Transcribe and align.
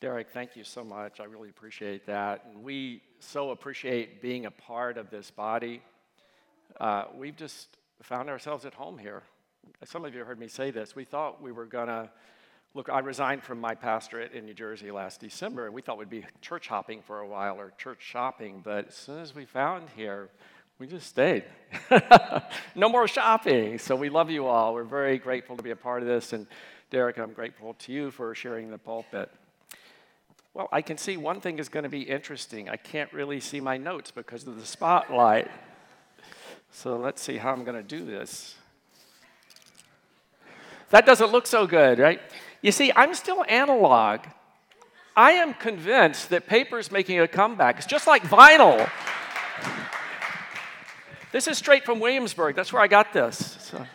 Derek, 0.00 0.28
thank 0.30 0.54
you 0.54 0.62
so 0.62 0.84
much. 0.84 1.18
I 1.18 1.24
really 1.24 1.48
appreciate 1.48 2.06
that. 2.06 2.44
And 2.46 2.62
we 2.62 3.02
so 3.18 3.50
appreciate 3.50 4.22
being 4.22 4.46
a 4.46 4.50
part 4.50 4.96
of 4.96 5.10
this 5.10 5.28
body. 5.28 5.82
Uh, 6.80 7.06
we've 7.16 7.34
just 7.34 7.78
found 8.02 8.30
ourselves 8.30 8.64
at 8.64 8.74
home 8.74 8.96
here. 8.96 9.24
Some 9.84 10.04
of 10.04 10.14
you 10.14 10.24
heard 10.24 10.38
me 10.38 10.46
say 10.46 10.70
this. 10.70 10.94
We 10.94 11.04
thought 11.04 11.42
we 11.42 11.50
were 11.50 11.66
going 11.66 11.88
to 11.88 12.08
look, 12.74 12.88
I 12.88 13.00
resigned 13.00 13.42
from 13.42 13.60
my 13.60 13.74
pastorate 13.74 14.30
in 14.30 14.46
New 14.46 14.54
Jersey 14.54 14.92
last 14.92 15.18
December, 15.18 15.66
and 15.66 15.74
we 15.74 15.82
thought 15.82 15.98
we'd 15.98 16.08
be 16.08 16.24
church 16.40 16.68
hopping 16.68 17.02
for 17.02 17.18
a 17.18 17.26
while 17.26 17.58
or 17.58 17.72
church 17.76 18.00
shopping. 18.00 18.60
But 18.62 18.88
as 18.88 18.94
soon 18.94 19.18
as 19.18 19.34
we 19.34 19.46
found 19.46 19.88
here, 19.96 20.28
we 20.78 20.86
just 20.86 21.08
stayed. 21.08 21.42
no 22.76 22.88
more 22.88 23.08
shopping. 23.08 23.78
So 23.78 23.96
we 23.96 24.10
love 24.10 24.30
you 24.30 24.46
all. 24.46 24.74
We're 24.74 24.84
very 24.84 25.18
grateful 25.18 25.56
to 25.56 25.62
be 25.62 25.72
a 25.72 25.76
part 25.76 26.02
of 26.02 26.08
this. 26.08 26.32
And 26.32 26.46
Derek, 26.88 27.18
I'm 27.18 27.32
grateful 27.32 27.74
to 27.74 27.92
you 27.92 28.12
for 28.12 28.32
sharing 28.36 28.70
the 28.70 28.78
pulpit. 28.78 29.28
Well, 30.58 30.68
I 30.72 30.82
can 30.82 30.98
see 30.98 31.16
one 31.16 31.40
thing 31.40 31.60
is 31.60 31.68
going 31.68 31.84
to 31.84 31.88
be 31.88 32.02
interesting. 32.02 32.68
I 32.68 32.74
can't 32.74 33.12
really 33.12 33.38
see 33.38 33.60
my 33.60 33.76
notes 33.76 34.10
because 34.10 34.44
of 34.44 34.58
the 34.58 34.66
spotlight. 34.66 35.48
So 36.72 36.96
let's 36.96 37.22
see 37.22 37.36
how 37.36 37.52
I'm 37.52 37.62
going 37.62 37.76
to 37.76 37.82
do 37.88 38.04
this. 38.04 38.56
That 40.90 41.06
doesn't 41.06 41.30
look 41.30 41.46
so 41.46 41.68
good, 41.68 42.00
right? 42.00 42.20
You 42.60 42.72
see, 42.72 42.90
I'm 42.96 43.14
still 43.14 43.44
analog. 43.48 44.22
I 45.16 45.30
am 45.30 45.54
convinced 45.54 46.30
that 46.30 46.48
paper 46.48 46.80
is 46.80 46.90
making 46.90 47.20
a 47.20 47.28
comeback. 47.28 47.76
It's 47.76 47.86
just 47.86 48.08
like 48.08 48.24
vinyl. 48.24 48.90
This 51.30 51.46
is 51.46 51.56
straight 51.56 51.84
from 51.84 52.00
Williamsburg. 52.00 52.56
That's 52.56 52.72
where 52.72 52.82
I 52.82 52.88
got 52.88 53.12
this. 53.12 53.58
So. 53.60 53.86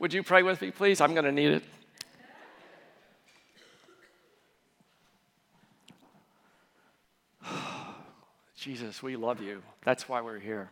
Would 0.00 0.12
you 0.12 0.24
pray 0.24 0.42
with 0.42 0.60
me, 0.60 0.72
please? 0.72 1.00
I'm 1.00 1.12
going 1.14 1.24
to 1.24 1.30
need 1.30 1.52
it. 1.52 1.62
Jesus, 8.58 9.04
we 9.04 9.14
love 9.14 9.40
you. 9.40 9.62
That's 9.84 10.08
why 10.08 10.20
we're 10.20 10.40
here. 10.40 10.68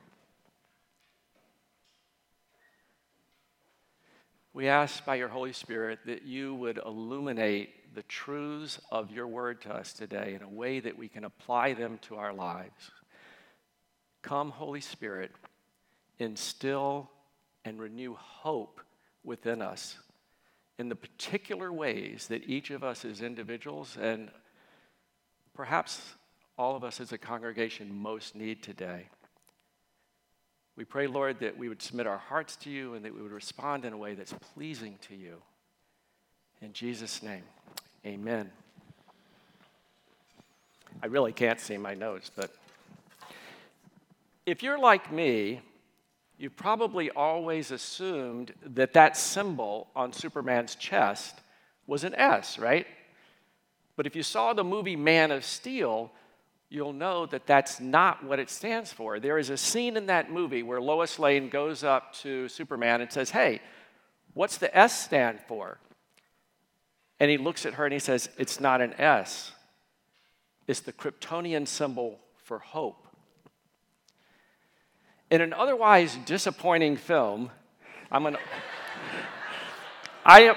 We 4.53 4.67
ask 4.67 5.05
by 5.05 5.15
your 5.15 5.29
Holy 5.29 5.53
Spirit 5.53 6.01
that 6.07 6.25
you 6.25 6.55
would 6.57 6.79
illuminate 6.84 7.95
the 7.95 8.03
truths 8.03 8.81
of 8.91 9.12
your 9.12 9.29
word 9.29 9.61
to 9.62 9.73
us 9.73 9.92
today 9.92 10.34
in 10.34 10.42
a 10.42 10.48
way 10.48 10.81
that 10.81 10.98
we 10.98 11.07
can 11.07 11.25
apply 11.25 11.75
them 11.75 12.01
to 12.09 12.17
our 12.17 12.33
lives. 12.33 12.91
Come, 14.20 14.51
Holy 14.51 14.81
Spirit, 14.81 15.31
instill 16.19 17.09
and 17.64 17.79
renew 17.79 18.17
hope 18.19 18.81
within 19.23 19.62
us 19.62 19.97
in 20.77 20.89
the 20.89 20.97
particular 20.97 21.73
ways 21.73 22.27
that 22.29 22.48
each 22.48 22.70
of 22.70 22.83
us 22.83 23.05
as 23.05 23.23
individuals 23.23 23.97
and 24.01 24.29
perhaps 25.55 26.01
all 26.59 26.77
of 26.77 26.85
us 26.85 27.01
as 27.01 27.12
a 27.12 27.19
congregation 27.19 27.95
most 27.95 28.35
need 28.35 28.62
today. 28.62 29.07
We 30.77 30.85
pray, 30.85 31.07
Lord, 31.07 31.41
that 31.41 31.57
we 31.57 31.69
would 31.69 31.81
submit 31.81 32.07
our 32.07 32.19
hearts 32.19 32.57
to 32.57 32.71
you 32.71 32.95
and 32.95 33.05
that 33.05 33.15
we 33.15 33.23
would 33.23 33.33
respond 33.33 33.85
in 33.85 33.93
a 33.93 33.97
way 33.97 34.15
that's 34.15 34.35
pleasing 34.55 34.98
to 35.09 35.15
you. 35.15 35.37
In 36.61 36.73
Jesus' 36.73 37.23
name, 37.23 37.43
amen. 38.05 38.51
I 41.03 41.07
really 41.07 41.33
can't 41.33 41.61
see 41.61 41.77
my 41.77 41.95
notes, 41.95 42.31
but 42.35 42.51
if 44.47 44.63
you're 44.63 44.79
like 44.79 45.13
me, 45.13 45.61
you 46.39 46.51
probably 46.51 47.11
always 47.11 47.70
assumed 47.70 48.53
that 48.65 48.93
that 48.93 49.17
symbol 49.17 49.89
on 49.97 50.13
Superman's 50.13 50.75
chest 50.75 51.41
was 51.87 52.05
an 52.05 52.15
S, 52.15 52.59
right? 52.59 52.87
But 53.97 54.07
if 54.07 54.15
you 54.15 54.23
saw 54.23 54.53
the 54.53 54.65
movie 54.65 54.97
Man 54.97 55.31
of 55.31 55.45
Steel, 55.45 56.11
you'll 56.69 56.92
know 56.92 57.27
that 57.27 57.47
that's 57.47 57.81
not 57.81 58.25
what 58.25 58.39
it 58.39 58.50
stands 58.50 58.92
for. 58.92 59.20
There 59.20 59.39
is 59.39 59.50
a 59.50 59.56
scene 59.56 59.96
in 59.96 60.07
that 60.07 60.30
movie 60.30 60.63
where 60.63 60.80
Lois 60.80 61.18
Lane 61.18 61.48
goes 61.48 61.85
up 61.85 62.13
to 62.14 62.48
Superman 62.48 63.01
and 63.01 63.13
says, 63.13 63.30
Hey, 63.30 63.61
what's 64.35 64.58
the 64.58 64.77
S 64.77 65.05
stand 65.05 65.41
for? 65.46 65.79
And 67.18 67.30
he 67.30 67.39
looks 67.39 67.64
at 67.64 67.74
her 67.74 67.85
and 67.85 67.92
he 67.92 67.98
says, 67.98 68.29
It's 68.36 68.61
not 68.61 68.80
an 68.80 68.95
S, 68.98 69.52
it's 70.67 70.80
the 70.80 70.92
Kryptonian 70.92 71.68
symbol 71.68 72.18
for 72.45 72.58
hope. 72.58 73.07
In 75.30 75.41
an 75.41 75.52
otherwise 75.52 76.17
disappointing 76.24 76.96
film, 76.96 77.51
I'm 78.11 78.27
an. 78.27 78.36
I 80.24 80.42
am, 80.42 80.57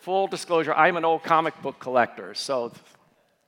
full 0.00 0.28
disclosure, 0.28 0.72
I'm 0.74 0.96
an 0.96 1.04
old 1.04 1.24
comic 1.24 1.60
book 1.60 1.80
collector, 1.80 2.34
so 2.34 2.72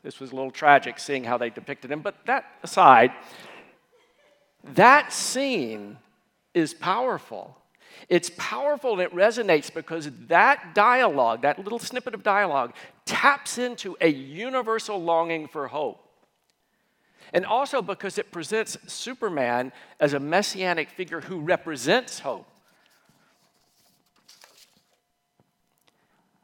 this 0.05 0.21
was 0.21 0.33
a 0.33 0.37
little 0.37 0.51
tragic 0.51 0.99
seeing 0.99 1.25
how 1.25 1.39
they 1.39 1.49
depicted 1.49 1.91
him. 1.91 2.03
But 2.03 2.15
that 2.27 2.45
aside, 2.63 3.11
that 4.75 5.13
scene 5.13 5.97
is 6.53 6.75
powerful. 6.75 7.57
It's 8.11 8.31
powerful 8.37 8.93
and 8.93 9.01
it 9.01 9.15
resonates 9.15 9.73
because 9.73 10.11
that 10.29 10.75
dialogue, 10.75 11.43
that 11.43 11.59
little 11.59 11.79
snippet 11.79 12.13
of 12.13 12.23
dialogue, 12.23 12.75
taps 13.07 13.57
into 13.57 13.97
a 14.01 14.09
universal 14.09 15.03
longing 15.03 15.49
for 15.49 15.69
hope. 15.69 16.01
And 17.33 17.47
also 17.47 17.81
because 17.81 18.19
it 18.19 18.31
presents 18.31 18.77
Superman 18.87 19.73
as 19.99 20.13
a 20.13 20.21
messianic 20.21 20.91
figure 20.91 21.23
who 21.23 21.41
represents 21.41 22.19
hope. 22.19 22.47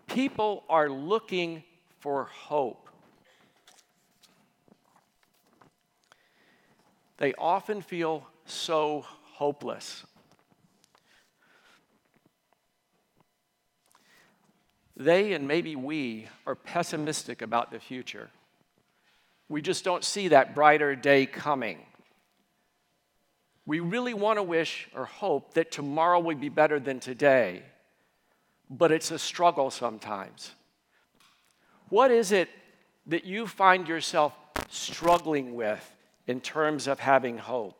People 0.08 0.64
are 0.68 0.88
looking 0.88 1.62
for 2.00 2.24
hope. 2.24 2.89
They 7.20 7.34
often 7.34 7.82
feel 7.82 8.26
so 8.46 9.04
hopeless. 9.34 10.04
They 14.96 15.34
and 15.34 15.46
maybe 15.46 15.76
we 15.76 16.28
are 16.46 16.54
pessimistic 16.54 17.42
about 17.42 17.70
the 17.70 17.78
future. 17.78 18.30
We 19.48 19.60
just 19.60 19.84
don't 19.84 20.02
see 20.02 20.28
that 20.28 20.54
brighter 20.54 20.96
day 20.96 21.26
coming. 21.26 21.80
We 23.66 23.80
really 23.80 24.14
want 24.14 24.38
to 24.38 24.42
wish 24.42 24.88
or 24.96 25.04
hope 25.04 25.54
that 25.54 25.70
tomorrow 25.70 26.20
will 26.20 26.36
be 26.36 26.48
better 26.48 26.80
than 26.80 27.00
today, 27.00 27.62
but 28.70 28.90
it's 28.90 29.10
a 29.10 29.18
struggle 29.18 29.70
sometimes. 29.70 30.52
What 31.90 32.10
is 32.10 32.32
it 32.32 32.48
that 33.06 33.24
you 33.24 33.46
find 33.46 33.86
yourself 33.86 34.34
struggling 34.70 35.54
with 35.54 35.86
in 36.30 36.40
terms 36.40 36.86
of 36.86 37.00
having 37.00 37.36
hope? 37.36 37.76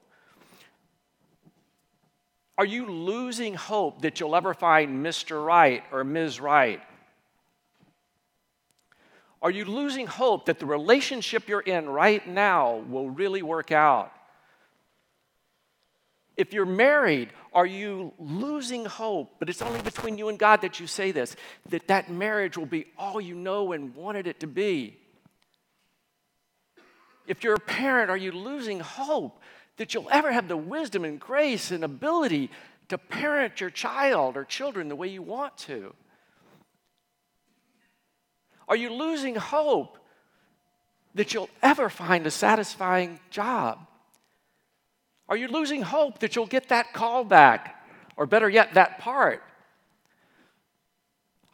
Are 2.58 2.66
you 2.66 2.84
losing 2.84 3.54
hope 3.54 4.02
that 4.02 4.20
you'll 4.20 4.36
ever 4.36 4.52
find 4.52 5.04
Mr. 5.04 5.42
Right 5.42 5.82
or 5.90 6.04
Ms. 6.04 6.40
Right? 6.40 6.82
Are 9.40 9.50
you 9.50 9.64
losing 9.64 10.06
hope 10.06 10.44
that 10.46 10.58
the 10.58 10.66
relationship 10.66 11.48
you're 11.48 11.60
in 11.60 11.88
right 11.88 12.26
now 12.26 12.84
will 12.90 13.08
really 13.08 13.40
work 13.40 13.72
out? 13.72 14.12
If 16.36 16.52
you're 16.52 16.66
married, 16.66 17.30
are 17.54 17.66
you 17.66 18.12
losing 18.18 18.84
hope, 18.84 19.36
but 19.38 19.48
it's 19.48 19.62
only 19.62 19.80
between 19.80 20.18
you 20.18 20.28
and 20.28 20.38
God 20.38 20.60
that 20.60 20.80
you 20.80 20.86
say 20.86 21.12
this, 21.12 21.36
that 21.70 21.88
that 21.88 22.10
marriage 22.10 22.58
will 22.58 22.66
be 22.66 22.86
all 22.98 23.20
you 23.20 23.34
know 23.34 23.72
and 23.72 23.94
wanted 23.94 24.26
it 24.26 24.40
to 24.40 24.46
be? 24.46 24.99
If 27.30 27.44
you're 27.44 27.54
a 27.54 27.60
parent, 27.60 28.10
are 28.10 28.16
you 28.16 28.32
losing 28.32 28.80
hope 28.80 29.40
that 29.76 29.94
you'll 29.94 30.08
ever 30.10 30.32
have 30.32 30.48
the 30.48 30.56
wisdom 30.56 31.04
and 31.04 31.20
grace 31.20 31.70
and 31.70 31.84
ability 31.84 32.50
to 32.88 32.98
parent 32.98 33.60
your 33.60 33.70
child 33.70 34.36
or 34.36 34.44
children 34.44 34.88
the 34.88 34.96
way 34.96 35.06
you 35.06 35.22
want 35.22 35.56
to? 35.58 35.94
Are 38.66 38.74
you 38.74 38.92
losing 38.92 39.36
hope 39.36 39.96
that 41.14 41.32
you'll 41.32 41.50
ever 41.62 41.88
find 41.88 42.26
a 42.26 42.32
satisfying 42.32 43.20
job? 43.30 43.78
Are 45.28 45.36
you 45.36 45.46
losing 45.46 45.82
hope 45.82 46.18
that 46.18 46.34
you'll 46.34 46.46
get 46.46 46.70
that 46.70 46.92
call 46.92 47.22
back, 47.22 47.80
or 48.16 48.26
better 48.26 48.48
yet, 48.48 48.74
that 48.74 48.98
part? 48.98 49.44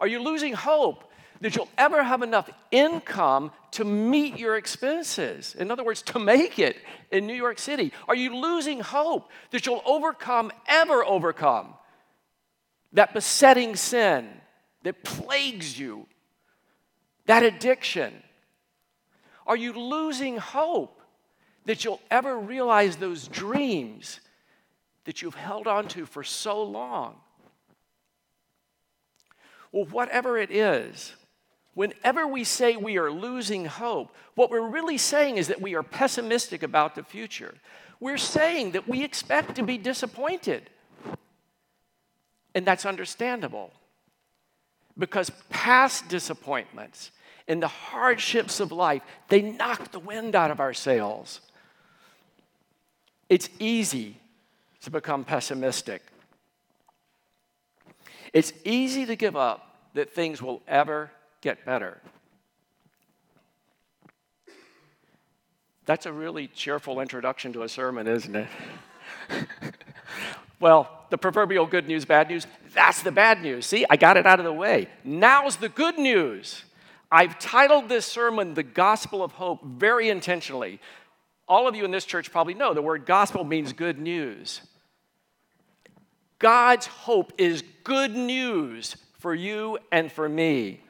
Are 0.00 0.08
you 0.08 0.22
losing 0.22 0.54
hope 0.54 1.04
that 1.46 1.54
you'll 1.54 1.68
ever 1.78 2.02
have 2.02 2.22
enough 2.22 2.50
income 2.72 3.52
to 3.70 3.84
meet 3.84 4.36
your 4.36 4.56
expenses. 4.56 5.54
In 5.56 5.70
other 5.70 5.84
words, 5.84 6.02
to 6.02 6.18
make 6.18 6.58
it 6.58 6.76
in 7.12 7.24
New 7.24 7.36
York 7.36 7.60
City. 7.60 7.92
Are 8.08 8.16
you 8.16 8.34
losing 8.34 8.80
hope 8.80 9.30
that 9.52 9.64
you'll 9.64 9.80
overcome, 9.86 10.50
ever 10.66 11.04
overcome, 11.04 11.74
that 12.94 13.14
besetting 13.14 13.76
sin 13.76 14.28
that 14.82 15.04
plagues 15.04 15.78
you, 15.78 16.08
that 17.26 17.44
addiction? 17.44 18.12
Are 19.46 19.56
you 19.56 19.72
losing 19.72 20.38
hope 20.38 21.00
that 21.64 21.84
you'll 21.84 22.00
ever 22.10 22.36
realize 22.36 22.96
those 22.96 23.28
dreams 23.28 24.18
that 25.04 25.22
you've 25.22 25.36
held 25.36 25.68
on 25.68 25.86
to 25.90 26.06
for 26.06 26.24
so 26.24 26.64
long? 26.64 27.14
Well, 29.70 29.84
whatever 29.84 30.38
it 30.38 30.50
is, 30.50 31.14
Whenever 31.76 32.26
we 32.26 32.42
say 32.42 32.74
we 32.74 32.96
are 32.96 33.10
losing 33.10 33.66
hope, 33.66 34.10
what 34.34 34.50
we're 34.50 34.66
really 34.66 34.96
saying 34.96 35.36
is 35.36 35.48
that 35.48 35.60
we 35.60 35.74
are 35.74 35.82
pessimistic 35.82 36.62
about 36.62 36.94
the 36.94 37.02
future. 37.02 37.54
We're 38.00 38.16
saying 38.16 38.70
that 38.70 38.88
we 38.88 39.04
expect 39.04 39.56
to 39.56 39.62
be 39.62 39.76
disappointed. 39.76 40.70
And 42.54 42.66
that's 42.66 42.86
understandable 42.86 43.74
because 44.96 45.30
past 45.50 46.08
disappointments 46.08 47.10
and 47.46 47.62
the 47.62 47.68
hardships 47.68 48.58
of 48.58 48.72
life, 48.72 49.02
they 49.28 49.42
knock 49.42 49.92
the 49.92 49.98
wind 49.98 50.34
out 50.34 50.50
of 50.50 50.60
our 50.60 50.72
sails. 50.72 51.42
It's 53.28 53.50
easy 53.58 54.16
to 54.80 54.90
become 54.90 55.24
pessimistic. 55.24 56.00
It's 58.32 58.54
easy 58.64 59.04
to 59.04 59.14
give 59.14 59.36
up 59.36 59.76
that 59.92 60.14
things 60.14 60.40
will 60.40 60.62
ever 60.66 61.10
get 61.46 61.64
better. 61.64 62.00
That's 65.84 66.04
a 66.04 66.12
really 66.12 66.48
cheerful 66.48 66.98
introduction 66.98 67.52
to 67.52 67.62
a 67.62 67.68
sermon, 67.68 68.08
isn't 68.08 68.34
it? 68.34 68.48
well, 70.60 71.06
the 71.10 71.16
proverbial 71.16 71.66
good 71.66 71.86
news, 71.86 72.04
bad 72.04 72.28
news, 72.28 72.48
that's 72.74 73.00
the 73.04 73.12
bad 73.12 73.42
news. 73.42 73.64
See, 73.64 73.86
I 73.88 73.94
got 73.96 74.16
it 74.16 74.26
out 74.26 74.40
of 74.40 74.44
the 74.44 74.52
way. 74.52 74.88
Now's 75.04 75.54
the 75.54 75.68
good 75.68 75.96
news. 75.98 76.64
I've 77.12 77.38
titled 77.38 77.88
this 77.88 78.06
sermon 78.06 78.54
The 78.54 78.64
Gospel 78.64 79.22
of 79.22 79.30
Hope 79.30 79.64
very 79.64 80.08
intentionally. 80.08 80.80
All 81.46 81.68
of 81.68 81.76
you 81.76 81.84
in 81.84 81.92
this 81.92 82.04
church 82.04 82.32
probably 82.32 82.54
know 82.54 82.74
the 82.74 82.82
word 82.82 83.06
gospel 83.06 83.44
means 83.44 83.72
good 83.72 84.00
news. 84.00 84.62
God's 86.40 86.86
hope 86.86 87.32
is 87.38 87.62
good 87.84 88.16
news 88.16 88.96
for 89.20 89.32
you 89.32 89.78
and 89.92 90.10
for 90.10 90.28
me. 90.28 90.80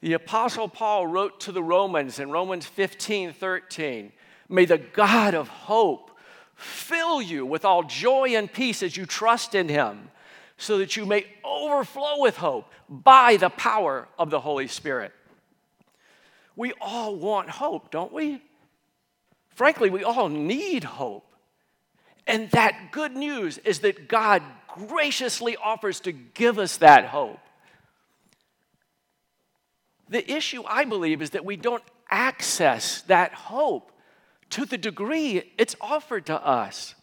The 0.00 0.12
Apostle 0.12 0.68
Paul 0.68 1.06
wrote 1.06 1.40
to 1.40 1.52
the 1.52 1.62
Romans 1.62 2.18
in 2.18 2.30
Romans 2.30 2.66
15 2.66 3.32
13, 3.32 4.12
May 4.48 4.64
the 4.64 4.78
God 4.78 5.34
of 5.34 5.48
hope 5.48 6.12
fill 6.54 7.20
you 7.20 7.44
with 7.44 7.64
all 7.64 7.82
joy 7.82 8.36
and 8.36 8.52
peace 8.52 8.82
as 8.82 8.96
you 8.96 9.06
trust 9.06 9.54
in 9.54 9.68
him, 9.68 10.10
so 10.56 10.78
that 10.78 10.96
you 10.96 11.06
may 11.06 11.26
overflow 11.44 12.20
with 12.20 12.36
hope 12.36 12.70
by 12.88 13.36
the 13.36 13.50
power 13.50 14.08
of 14.18 14.30
the 14.30 14.40
Holy 14.40 14.66
Spirit. 14.66 15.12
We 16.56 16.72
all 16.80 17.14
want 17.14 17.50
hope, 17.50 17.90
don't 17.90 18.12
we? 18.12 18.42
Frankly, 19.50 19.90
we 19.90 20.04
all 20.04 20.28
need 20.28 20.84
hope. 20.84 21.24
And 22.26 22.50
that 22.50 22.90
good 22.92 23.16
news 23.16 23.58
is 23.58 23.80
that 23.80 24.08
God 24.08 24.42
graciously 24.68 25.56
offers 25.56 26.00
to 26.00 26.12
give 26.12 26.58
us 26.58 26.76
that 26.78 27.06
hope. 27.06 27.40
The 30.08 30.30
issue, 30.30 30.62
I 30.66 30.84
believe, 30.84 31.20
is 31.20 31.30
that 31.30 31.44
we 31.44 31.56
don't 31.56 31.82
access 32.10 33.02
that 33.02 33.34
hope 33.34 33.92
to 34.50 34.64
the 34.64 34.78
degree 34.78 35.52
it's 35.58 35.76
offered 35.80 36.26
to 36.26 36.46
us. 36.46 36.94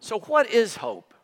So, 0.00 0.18
what 0.18 0.50
is 0.50 0.76
hope? 0.76 1.14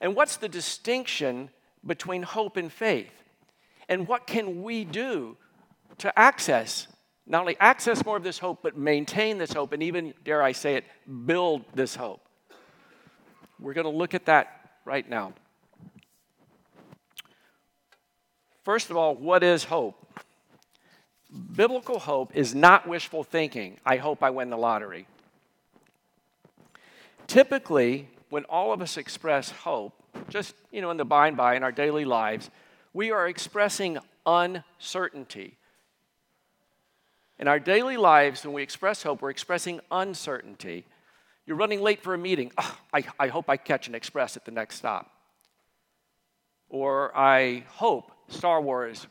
And 0.00 0.16
what's 0.16 0.36
the 0.36 0.48
distinction 0.48 1.50
between 1.84 2.22
hope 2.22 2.56
and 2.56 2.72
faith? 2.72 3.12
And 3.88 4.08
what 4.08 4.26
can 4.26 4.62
we 4.62 4.84
do 4.84 5.36
to 5.98 6.18
access, 6.18 6.88
not 7.26 7.42
only 7.42 7.56
access 7.60 8.04
more 8.04 8.16
of 8.16 8.24
this 8.24 8.38
hope, 8.38 8.60
but 8.62 8.78
maintain 8.78 9.36
this 9.36 9.52
hope, 9.52 9.72
and 9.72 9.82
even, 9.82 10.14
dare 10.24 10.42
I 10.42 10.52
say 10.52 10.76
it, 10.76 10.84
build 11.26 11.64
this 11.74 11.94
hope? 11.94 12.26
We're 13.60 13.74
going 13.74 13.84
to 13.84 13.90
look 13.90 14.14
at 14.14 14.26
that 14.26 14.70
right 14.84 15.08
now. 15.08 15.34
First 18.64 18.90
of 18.90 18.96
all, 18.96 19.14
what 19.14 19.42
is 19.42 19.64
hope? 19.64 20.20
Biblical 21.54 21.98
hope 21.98 22.36
is 22.36 22.54
not 22.54 22.86
wishful 22.86 23.24
thinking. 23.24 23.78
I 23.84 23.96
hope 23.96 24.22
I 24.22 24.30
win 24.30 24.50
the 24.50 24.56
lottery. 24.56 25.06
Typically, 27.26 28.08
when 28.28 28.44
all 28.44 28.72
of 28.72 28.80
us 28.82 28.96
express 28.96 29.50
hope, 29.50 29.94
just 30.28 30.54
you 30.70 30.80
know, 30.80 30.90
in 30.90 30.96
the 30.96 31.04
by 31.04 31.28
and 31.28 31.36
by 31.36 31.56
in 31.56 31.62
our 31.62 31.72
daily 31.72 32.04
lives, 32.04 32.50
we 32.92 33.10
are 33.10 33.26
expressing 33.26 33.98
uncertainty. 34.26 35.56
In 37.38 37.48
our 37.48 37.58
daily 37.58 37.96
lives, 37.96 38.44
when 38.44 38.52
we 38.52 38.62
express 38.62 39.02
hope, 39.02 39.22
we're 39.22 39.30
expressing 39.30 39.80
uncertainty. 39.90 40.84
You're 41.46 41.56
running 41.56 41.80
late 41.80 42.02
for 42.02 42.14
a 42.14 42.18
meeting. 42.18 42.52
Oh, 42.56 42.78
I, 42.92 43.04
I 43.18 43.28
hope 43.28 43.50
I 43.50 43.56
catch 43.56 43.88
an 43.88 43.94
express 43.94 44.36
at 44.36 44.44
the 44.44 44.52
next 44.52 44.76
stop. 44.76 45.10
Or 46.68 47.16
I 47.16 47.64
hope 47.68 48.12
Star 48.32 48.60
Wars 48.60 49.06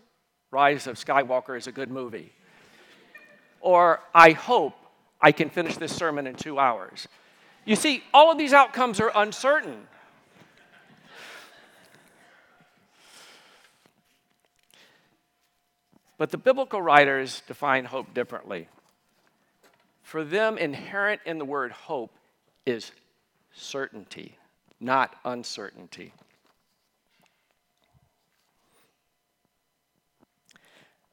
Rise 0.52 0.86
of 0.86 0.98
Skywalker 0.98 1.58
is 1.58 1.68
a 1.68 1.72
good 1.72 1.90
movie. 1.90 2.34
Or 3.62 4.02
I 4.14 4.32
hope 4.32 4.74
I 5.22 5.32
can 5.32 5.50
finish 5.50 5.78
this 5.78 5.96
sermon 5.96 6.28
in 6.28 6.36
two 6.36 6.60
hours. 6.60 7.08
You 7.64 7.76
see, 7.76 8.04
all 8.14 8.32
of 8.32 8.38
these 8.38 8.54
outcomes 8.54 9.00
are 9.00 9.12
uncertain. 9.16 9.88
But 16.18 16.32
the 16.32 16.38
biblical 16.38 16.82
writers 16.82 17.42
define 17.48 17.86
hope 17.86 18.14
differently. 18.14 18.68
For 20.04 20.24
them, 20.24 20.58
inherent 20.58 21.22
in 21.26 21.38
the 21.38 21.46
word 21.46 21.72
hope 21.72 22.12
is 22.66 22.92
certainty, 23.54 24.38
not 24.80 25.16
uncertainty. 25.24 26.14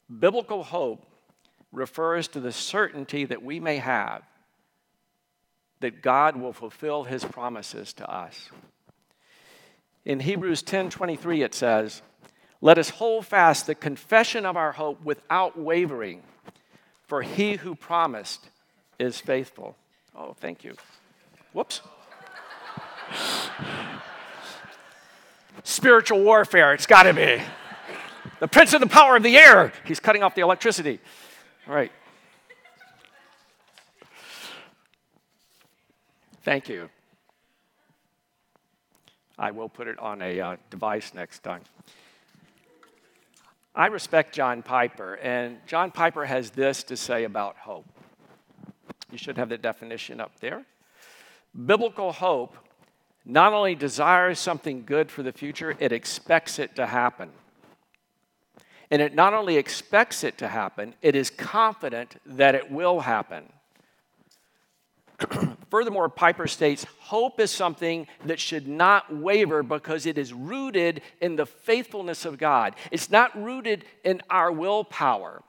Biblical 0.09 0.63
hope 0.63 1.05
refers 1.73 2.29
to 2.29 2.41
the 2.41 2.53
certainty 2.53 3.25
that 3.25 3.43
we 3.43 3.61
may 3.61 3.77
have 3.77 4.23
that 5.81 6.03
God 6.03 6.37
will 6.37 6.53
fulfill 6.53 7.05
his 7.05 7.25
promises 7.25 7.93
to 7.95 8.11
us. 8.11 8.51
In 10.05 10.21
Hebrews 10.21 10.63
10:23 10.63 11.45
it 11.45 11.55
says, 11.55 12.03
let 12.61 12.79
us 12.79 12.91
hold 12.91 13.27
fast 13.27 13.67
the 13.67 13.75
confession 13.75 14.45
of 14.45 14.57
our 14.57 14.73
hope 14.73 15.03
without 15.05 15.59
wavering, 15.59 16.23
for 17.07 17.23
he 17.23 17.57
who 17.57 17.77
promised 17.77 18.49
is 18.99 19.21
faithful. 19.21 19.77
Oh, 20.17 20.35
thank 20.41 20.65
you. 20.65 20.75
Whoops. 21.53 21.83
Spiritual 25.63 26.23
warfare, 26.23 26.75
it's 26.75 26.87
got 26.87 27.05
to 27.05 27.15
be. 27.15 27.41
The 28.41 28.49
prince 28.49 28.73
of 28.73 28.81
the 28.81 28.87
power 28.87 29.17
of 29.17 29.23
the 29.23 29.37
air, 29.37 29.73
he's 29.85 30.01
cutting 30.01 30.23
off 30.23 30.35
the 30.35 30.43
electricity. 30.43 31.01
All 31.67 31.75
right. 31.75 31.93
Thank 36.43 36.69
you. 36.69 36.89
I 39.39 39.51
will 39.51 39.69
put 39.69 39.87
it 39.87 39.99
on 39.99 40.23
a 40.23 40.41
uh, 40.41 40.57
device 40.71 41.15
next 41.15 41.41
time. 41.41 41.63
I 43.75 43.87
respect 43.87 44.35
John 44.35 44.63
Piper, 44.63 45.15
and 45.15 45.59
John 45.67 45.91
Piper 45.91 46.25
has 46.25 46.51
this 46.51 46.83
to 46.85 46.97
say 46.97 47.25
about 47.25 47.57
hope. 47.57 47.87
You 49.13 49.19
should 49.19 49.37
have 49.37 49.49
the 49.49 49.59
definition 49.59 50.21
up 50.21 50.41
there. 50.41 50.65
Biblical 51.67 52.13
hope 52.13 52.57
not 53.25 53.53
only 53.53 53.75
desires 53.75 54.39
something 54.39 54.85
good 54.85 55.11
for 55.11 55.23
the 55.23 55.33
future, 55.33 55.77
it 55.79 55.93
expects 55.93 56.59
it 56.59 56.75
to 56.77 56.87
happen. 56.87 57.31
And 58.91 59.03
it 59.03 59.15
not 59.15 59.35
only 59.35 59.57
expects 59.57 60.25
it 60.25 60.39
to 60.39 60.49
happen, 60.49 60.95
it 61.03 61.15
is 61.15 61.31
confident 61.31 62.17
that 62.25 62.55
it 62.55 62.71
will 62.71 63.01
happen. 63.01 63.53
Furthermore, 65.71 66.09
Piper 66.09 66.47
states 66.47 66.87
hope 67.01 67.41
is 67.41 67.51
something 67.51 68.07
that 68.25 68.41
should 68.41 68.67
not 68.67 69.15
waver 69.15 69.63
because 69.63 70.07
it 70.07 70.17
is 70.17 70.33
rooted 70.33 71.03
in 71.21 71.37
the 71.37 71.45
faithfulness 71.45 72.25
of 72.25 72.39
God. 72.39 72.77
It's 72.91 73.11
not 73.11 73.41
rooted 73.41 73.85
in 74.05 74.23
our 74.31 74.51
willpower 74.51 75.43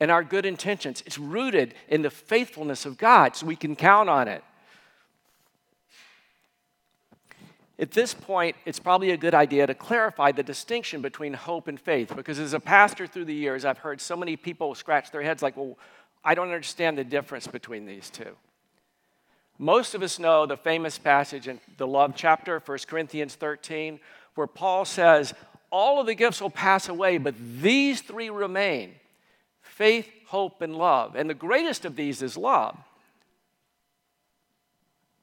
and 0.00 0.10
our 0.10 0.24
good 0.24 0.44
intentions, 0.44 1.02
it's 1.06 1.18
rooted 1.18 1.74
in 1.88 2.02
the 2.02 2.10
faithfulness 2.10 2.84
of 2.84 2.98
God 2.98 3.36
so 3.36 3.46
we 3.46 3.56
can 3.56 3.76
count 3.76 4.10
on 4.10 4.26
it. 4.26 4.42
At 7.78 7.90
this 7.90 8.14
point, 8.14 8.54
it's 8.64 8.78
probably 8.78 9.10
a 9.10 9.16
good 9.16 9.34
idea 9.34 9.66
to 9.66 9.74
clarify 9.74 10.30
the 10.30 10.44
distinction 10.44 11.02
between 11.02 11.34
hope 11.34 11.66
and 11.66 11.80
faith 11.80 12.14
because 12.14 12.38
as 12.38 12.54
a 12.54 12.60
pastor 12.60 13.06
through 13.06 13.24
the 13.24 13.34
years, 13.34 13.64
I've 13.64 13.78
heard 13.78 14.00
so 14.00 14.16
many 14.16 14.36
people 14.36 14.74
scratch 14.76 15.10
their 15.10 15.22
heads 15.22 15.42
like, 15.42 15.56
well, 15.56 15.76
I 16.24 16.34
don't 16.34 16.50
understand 16.50 16.96
the 16.96 17.04
difference 17.04 17.48
between 17.48 17.84
these 17.84 18.10
two. 18.10 18.36
Most 19.58 19.94
of 19.94 20.02
us 20.02 20.18
know 20.18 20.46
the 20.46 20.56
famous 20.56 20.98
passage 20.98 21.48
in 21.48 21.60
the 21.76 21.86
love 21.86 22.14
chapter, 22.16 22.62
1 22.64 22.78
Corinthians 22.86 23.34
13, 23.34 24.00
where 24.34 24.46
Paul 24.46 24.84
says, 24.84 25.34
All 25.70 26.00
of 26.00 26.06
the 26.06 26.14
gifts 26.14 26.40
will 26.40 26.50
pass 26.50 26.88
away, 26.88 27.18
but 27.18 27.34
these 27.60 28.00
three 28.00 28.30
remain 28.30 28.94
faith, 29.60 30.08
hope, 30.26 30.62
and 30.62 30.76
love. 30.76 31.16
And 31.16 31.28
the 31.28 31.34
greatest 31.34 31.84
of 31.84 31.96
these 31.96 32.22
is 32.22 32.36
love. 32.36 32.76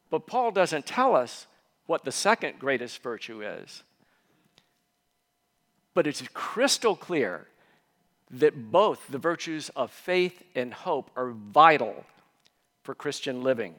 But 0.09 0.27
Paul 0.27 0.51
doesn't 0.51 0.85
tell 0.85 1.15
us 1.15 1.47
what 1.85 2.03
the 2.03 2.11
second 2.11 2.59
greatest 2.59 3.01
virtue 3.01 3.41
is. 3.41 3.83
But 5.93 6.07
it's 6.07 6.23
crystal 6.33 6.95
clear 6.95 7.47
that 8.29 8.71
both 8.71 9.05
the 9.09 9.17
virtues 9.17 9.69
of 9.75 9.91
faith 9.91 10.43
and 10.55 10.73
hope 10.73 11.11
are 11.15 11.31
vital 11.31 12.05
for 12.83 12.95
Christian 12.95 13.43
living. 13.43 13.75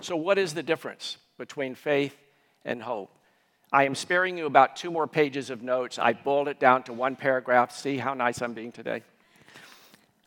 So, 0.00 0.16
what 0.16 0.38
is 0.38 0.54
the 0.54 0.62
difference 0.62 1.18
between 1.38 1.74
faith 1.74 2.16
and 2.64 2.82
hope? 2.82 3.10
I 3.72 3.84
am 3.84 3.94
sparing 3.94 4.38
you 4.38 4.46
about 4.46 4.76
two 4.76 4.90
more 4.90 5.06
pages 5.06 5.50
of 5.50 5.62
notes. 5.62 5.98
I 5.98 6.14
boiled 6.14 6.48
it 6.48 6.58
down 6.58 6.84
to 6.84 6.92
one 6.92 7.16
paragraph. 7.16 7.76
See 7.76 7.98
how 7.98 8.14
nice 8.14 8.40
I'm 8.40 8.54
being 8.54 8.72
today? 8.72 9.02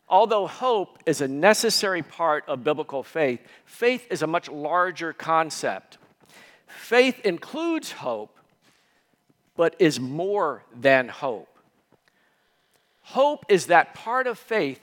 Although 0.08 0.46
hope 0.46 0.98
is 1.06 1.20
a 1.20 1.28
necessary 1.28 2.02
part 2.02 2.44
of 2.46 2.62
biblical 2.62 3.02
faith, 3.02 3.40
faith 3.64 4.06
is 4.10 4.22
a 4.22 4.26
much 4.26 4.48
larger 4.48 5.12
concept. 5.12 5.98
Faith 6.66 7.20
includes 7.24 7.92
hope, 7.92 8.38
but 9.56 9.74
is 9.78 9.98
more 9.98 10.62
than 10.78 11.08
hope. 11.08 11.48
Hope 13.02 13.44
is 13.48 13.66
that 13.66 13.94
part 13.94 14.26
of 14.26 14.38
faith 14.38 14.80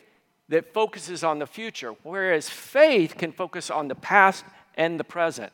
that 0.50 0.74
focuses 0.74 1.24
on 1.24 1.40
the 1.40 1.48
future, 1.48 1.96
whereas 2.04 2.50
faith 2.50 3.16
can 3.18 3.32
focus 3.32 3.70
on 3.70 3.88
the 3.88 3.96
past 3.96 4.44
and 4.76 5.00
the 5.00 5.04
present. 5.04 5.54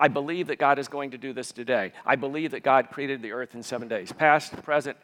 I 0.00 0.08
believe 0.08 0.46
that 0.46 0.58
God 0.58 0.78
is 0.78 0.88
going 0.88 1.10
to 1.10 1.18
do 1.18 1.34
this 1.34 1.52
today. 1.52 1.92
I 2.06 2.16
believe 2.16 2.52
that 2.52 2.62
God 2.62 2.90
created 2.90 3.20
the 3.20 3.32
earth 3.32 3.54
in 3.54 3.62
seven 3.62 3.86
days, 3.86 4.10
past, 4.12 4.60
present, 4.62 4.96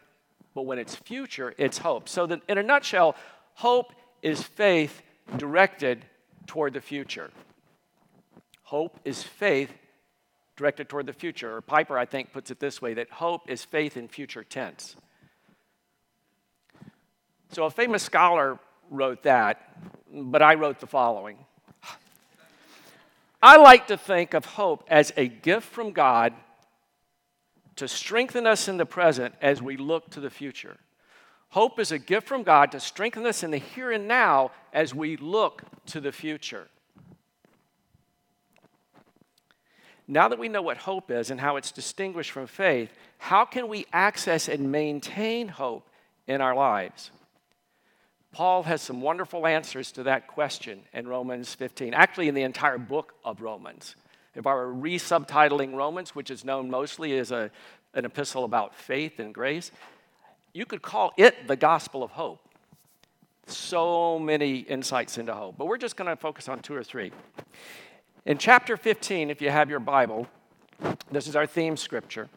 but 0.55 0.63
when 0.63 0.79
it's 0.79 0.95
future, 0.95 1.53
it's 1.59 1.77
hope. 1.77 2.09
So, 2.09 2.25
that 2.25 2.41
in 2.49 2.57
a 2.57 2.63
nutshell, 2.63 3.15
hope 3.53 3.93
is 4.23 4.41
faith 4.41 5.03
directed 5.37 6.03
toward 6.47 6.73
the 6.73 6.81
future. 6.81 7.29
Hope 8.63 8.99
is 9.05 9.21
faith 9.21 9.71
directed 10.55 10.89
toward 10.89 11.05
the 11.05 11.13
future. 11.13 11.55
Or 11.55 11.61
Piper, 11.61 11.95
I 11.95 12.05
think, 12.05 12.33
puts 12.33 12.49
it 12.49 12.59
this 12.59 12.81
way 12.81 12.95
that 12.95 13.11
hope 13.11 13.49
is 13.49 13.63
faith 13.63 13.97
in 13.97 14.07
future 14.07 14.43
tense. 14.43 14.95
So 17.51 17.65
a 17.65 17.69
famous 17.69 18.01
scholar 18.01 18.57
wrote 18.89 19.23
that, 19.23 19.77
but 20.11 20.41
I 20.41 20.55
wrote 20.55 20.79
the 20.79 20.87
following 20.87 21.37
I 23.41 23.57
like 23.57 23.87
to 23.87 23.97
think 23.97 24.33
of 24.33 24.45
hope 24.45 24.83
as 24.87 25.13
a 25.15 25.27
gift 25.27 25.67
from 25.67 25.91
God 25.91 26.33
to 27.75 27.87
strengthen 27.87 28.47
us 28.47 28.67
in 28.67 28.77
the 28.77 28.85
present 28.85 29.35
as 29.41 29.61
we 29.61 29.77
look 29.77 30.09
to 30.11 30.19
the 30.19 30.29
future. 30.29 30.77
Hope 31.49 31.79
is 31.79 31.91
a 31.91 31.99
gift 31.99 32.27
from 32.27 32.43
God 32.43 32.71
to 32.71 32.79
strengthen 32.79 33.25
us 33.25 33.43
in 33.43 33.51
the 33.51 33.57
here 33.57 33.91
and 33.91 34.07
now 34.07 34.51
as 34.73 34.93
we 34.93 35.15
look 35.17 35.63
to 35.87 36.01
the 36.01 36.11
future. 36.11 36.67
Now 40.07 40.29
that 40.29 40.39
we 40.39 40.47
know 40.47 40.61
what 40.61 40.77
hope 40.77 41.11
is 41.11 41.31
and 41.31 41.39
how 41.39 41.57
it's 41.57 41.71
distinguished 41.71 42.31
from 42.31 42.47
faith, 42.47 42.89
how 43.17 43.45
can 43.45 43.67
we 43.67 43.85
access 43.93 44.47
and 44.47 44.71
maintain 44.71 45.47
hope 45.49 45.87
in 46.27 46.41
our 46.41 46.55
lives? 46.55 47.11
Paul 48.37 48.61
has 48.61 48.83
some 48.83 49.01
wonderful 49.01 49.47
answers 49.47 49.91
to 49.93 50.03
that 50.03 50.27
question 50.27 50.81
in 50.93 51.07
Romans 51.07 51.55
15, 51.55 51.95
actually, 51.95 52.27
in 52.27 52.35
the 52.35 52.43
entire 52.43 52.77
book 52.77 53.15
of 53.25 53.41
Romans. 53.41 53.95
If 54.35 54.45
I 54.45 54.53
were 54.53 54.71
resubtitling 54.71 55.73
Romans, 55.73 56.13
which 56.13 56.29
is 56.29 56.45
known 56.45 56.69
mostly 56.69 57.17
as 57.17 57.31
a, 57.31 57.49
an 57.95 58.05
epistle 58.05 58.43
about 58.43 58.75
faith 58.75 59.17
and 59.17 59.33
grace, 59.33 59.71
you 60.53 60.67
could 60.67 60.83
call 60.83 61.13
it 61.17 61.47
the 61.47 61.55
gospel 61.55 62.03
of 62.03 62.11
hope. 62.11 62.47
So 63.47 64.19
many 64.19 64.57
insights 64.57 65.17
into 65.17 65.33
hope. 65.33 65.57
But 65.57 65.65
we're 65.65 65.79
just 65.79 65.95
going 65.95 66.07
to 66.07 66.15
focus 66.15 66.47
on 66.47 66.59
two 66.59 66.75
or 66.75 66.83
three. 66.83 67.11
In 68.27 68.37
chapter 68.37 68.77
15, 68.77 69.31
if 69.31 69.41
you 69.41 69.49
have 69.49 69.67
your 69.67 69.79
Bible, 69.79 70.27
this 71.09 71.27
is 71.27 71.35
our 71.35 71.47
theme 71.47 71.75
scripture. 71.75 72.29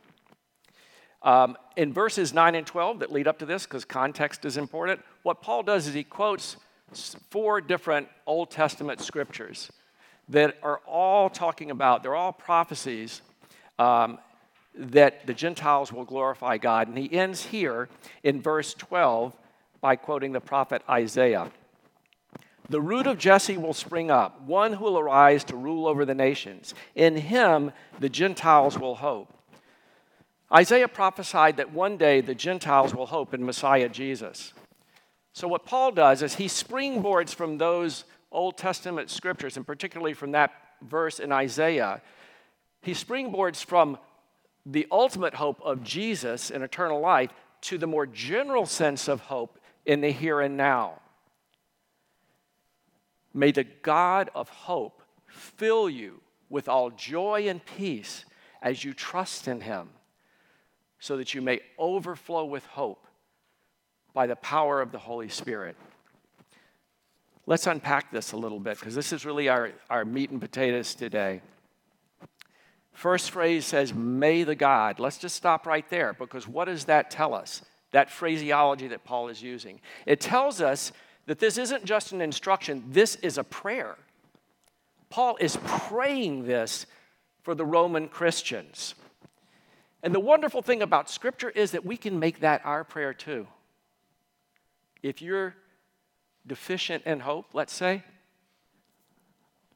Um, 1.23 1.59
in 1.77 1.93
verses 1.93 2.33
9 2.33 2.55
and 2.55 2.67
12 2.67 3.01
that 3.01 3.13
lead 3.13 3.29
up 3.29 3.39
to 3.41 3.45
this, 3.45 3.65
because 3.67 3.85
context 3.85 4.47
is 4.47 4.57
important, 4.57 5.03
what 5.23 5.43
Paul 5.43 5.63
does 5.63 5.87
is 5.87 5.95
he 5.95 6.05
quotes 6.05 6.57
four 7.31 7.61
different 7.61 8.09
Old 8.27 8.51
Testament 8.51 9.01
scriptures 9.01 9.71
that 10.29 10.57
are 10.63 10.81
all 10.87 11.29
talking 11.29 11.71
about, 11.71 12.03
they're 12.03 12.15
all 12.15 12.33
prophecies 12.33 13.23
um, 13.79 14.19
that 14.75 15.27
the 15.27 15.35
Gentiles 15.35 15.93
will 15.93 16.05
glorify 16.05 16.57
God. 16.57 16.89
And 16.89 16.97
he 16.97 17.13
ends 17.13 17.47
here 17.47 17.89
in 18.23 18.41
verse 18.41 18.75
12 18.75 19.37
by 19.81 19.97
quoting 19.97 20.33
the 20.33 20.41
prophet 20.41 20.83
Isaiah. 20.89 21.51
The 22.69 22.81
root 22.81 23.09
of 23.09 23.19
Jesse 23.19 23.57
will 23.57 23.75
spring 23.75 24.13
up, 24.13 24.41
one 24.43 24.75
who 24.75 24.85
will 24.85 24.99
arise 24.99 25.43
to 25.45 25.57
rule 25.57 25.89
over 25.89 26.05
the 26.05 26.15
nations. 26.15 26.73
In 26.95 27.17
him, 27.17 27.73
the 27.99 28.09
Gentiles 28.09 28.79
will 28.79 28.95
hope. 28.95 29.35
Isaiah 30.53 30.89
prophesied 30.89 31.57
that 31.57 31.73
one 31.73 31.97
day 31.97 32.21
the 32.21 32.35
Gentiles 32.35 32.95
will 32.95 33.07
hope 33.07 33.35
in 33.35 33.45
Messiah 33.45 33.89
Jesus. 33.89 34.53
So, 35.33 35.49
what 35.49 35.65
Paul 35.65 35.93
does 35.93 36.23
is 36.23 36.35
he 36.35 36.47
springboards 36.47 37.35
from 37.35 37.59
those 37.59 38.05
Old 38.33 38.57
Testament 38.57 39.11
scriptures, 39.11 39.57
and 39.57 39.67
particularly 39.67 40.15
from 40.15 40.33
that 40.33 40.53
verse 40.83 41.19
in 41.21 41.33
Isaiah, 41.33 42.03
he 42.83 42.93
springboards 42.93 43.65
from 43.65 43.99
the 44.67 44.87
ultimate 44.91 45.35
hope 45.35 45.61
of 45.63 45.83
Jesus 45.83 46.51
in 46.51 46.63
eternal 46.63 47.01
life 47.01 47.31
to 47.63 47.79
the 47.79 47.87
more 47.87 48.07
general 48.07 48.67
sense 48.67 49.09
of 49.09 49.21
hope 49.21 49.59
in 49.85 50.01
the 50.01 50.11
here 50.11 50.41
and 50.41 50.57
now. 50.57 51.01
May 53.33 53.53
the 53.53 53.65
God 53.65 54.31
of 54.35 54.49
hope 54.49 55.03
fill 55.27 55.89
you 55.89 56.21
with 56.49 56.69
all 56.69 56.91
joy 56.91 57.49
and 57.49 57.65
peace 57.65 58.25
as 58.61 58.85
you 58.85 58.93
trust 58.93 59.47
in 59.47 59.61
him 59.61 59.91
so 60.99 61.17
that 61.17 61.33
you 61.33 61.41
may 61.41 61.61
overflow 61.79 62.45
with 62.45 62.67
hope 62.67 63.07
by 64.13 64.27
the 64.27 64.37
power 64.37 64.81
of 64.81 64.93
the 64.93 64.99
Holy 64.99 65.29
Spirit. 65.29 65.77
Let's 67.47 67.67
unpack 67.67 68.13
this 68.13 68.33
a 68.33 68.37
little 68.37 68.61
bit 68.61 68.79
because 68.79 68.95
this 68.95 69.13
is 69.13 69.25
really 69.25 69.49
our, 69.49 69.73
our 69.89 70.05
meat 70.05 70.31
and 70.31 70.41
potatoes 70.41 70.95
today. 70.95 71.41
First 72.93 73.31
phrase 73.31 73.65
says, 73.65 73.95
May 73.95 74.43
the 74.45 74.55
God. 74.55 75.01
Let's 75.01 75.19
just 75.19 75.37
stop 75.37 75.67
right 75.67 75.89
there 75.89 76.13
because 76.13 76.47
what 76.47 76.67
does 76.67 76.85
that 76.85 77.11
tell 77.11 77.35
us? 77.35 77.63
That 77.93 78.11
phraseology 78.11 78.89
that 78.89 79.05
Paul 79.05 79.29
is 79.29 79.43
using. 79.43 79.81
It 80.07 80.21
tells 80.21 80.61
us 80.61 80.93
that 81.27 81.39
this 81.39 81.59
isn't 81.59 81.85
just 81.85 82.13
an 82.13 82.21
instruction, 82.21 82.85
this 82.89 83.17
is 83.17 83.39
a 83.39 83.45
prayer. 83.45 83.97
Paul 85.09 85.37
is 85.41 85.59
praying 85.67 86.45
this 86.45 86.87
for 87.43 87.55
the 87.55 87.65
Roman 87.65 88.07
Christians. 88.07 88.95
And 90.03 90.15
the 90.15 90.21
wonderful 90.21 90.63
thing 90.63 90.83
about 90.83 91.11
Scripture 91.11 91.51
is 91.51 91.73
that 91.73 91.85
we 91.85 91.97
can 91.97 92.19
make 92.19 92.41
that 92.41 92.63
our 92.65 92.85
prayer 92.85 93.13
too. 93.13 93.47
If 95.03 95.23
you're 95.23 95.55
deficient 96.47 97.05
in 97.05 97.21
hope, 97.21 97.47
let's 97.53 97.73
say, 97.73 98.03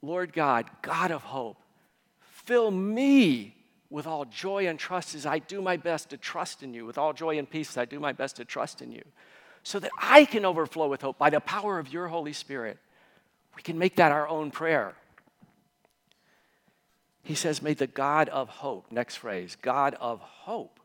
Lord 0.03 0.33
God, 0.33 0.67
God 0.83 1.11
of 1.11 1.23
hope, 1.23 1.57
fill 2.21 2.71
me 2.71 3.57
with 3.89 4.07
all 4.07 4.25
joy 4.25 4.67
and 4.67 4.79
trust 4.79 5.15
as 5.15 5.25
I 5.25 5.39
do 5.39 5.63
my 5.63 5.77
best 5.77 6.11
to 6.11 6.17
trust 6.17 6.63
in 6.63 6.75
you, 6.75 6.85
with 6.85 6.99
all 6.99 7.13
joy 7.13 7.39
and 7.39 7.49
peace 7.49 7.71
as 7.71 7.79
I 7.79 7.85
do 7.85 8.01
my 8.01 8.13
best 8.13 8.37
to 8.37 8.45
trust 8.45 8.83
in 8.83 8.93
you, 8.93 9.03
so 9.63 9.79
that 9.79 9.91
I 10.01 10.25
can 10.25 10.45
overflow 10.45 10.89
with 10.89 11.03
hope 11.03 11.17
by 11.17 11.31
the 11.31 11.41
power 11.41 11.79
of 11.79 11.93
your 11.93 12.09
Holy 12.09 12.33
Spirit. 12.33 12.79
We 13.57 13.63
can 13.63 13.79
make 13.79 13.97
that 13.97 14.13
our 14.13 14.29
own 14.29 14.51
prayer. 14.51 14.95
He 17.23 17.35
says, 17.35 17.63
May 17.63 17.75
the 17.75 17.87
God 17.87 18.29
of 18.29 18.49
hope, 18.49 18.91
next 18.91 19.17
phrase, 19.17 19.57
God 19.63 19.95
of 20.01 20.21
hope. 20.21 20.81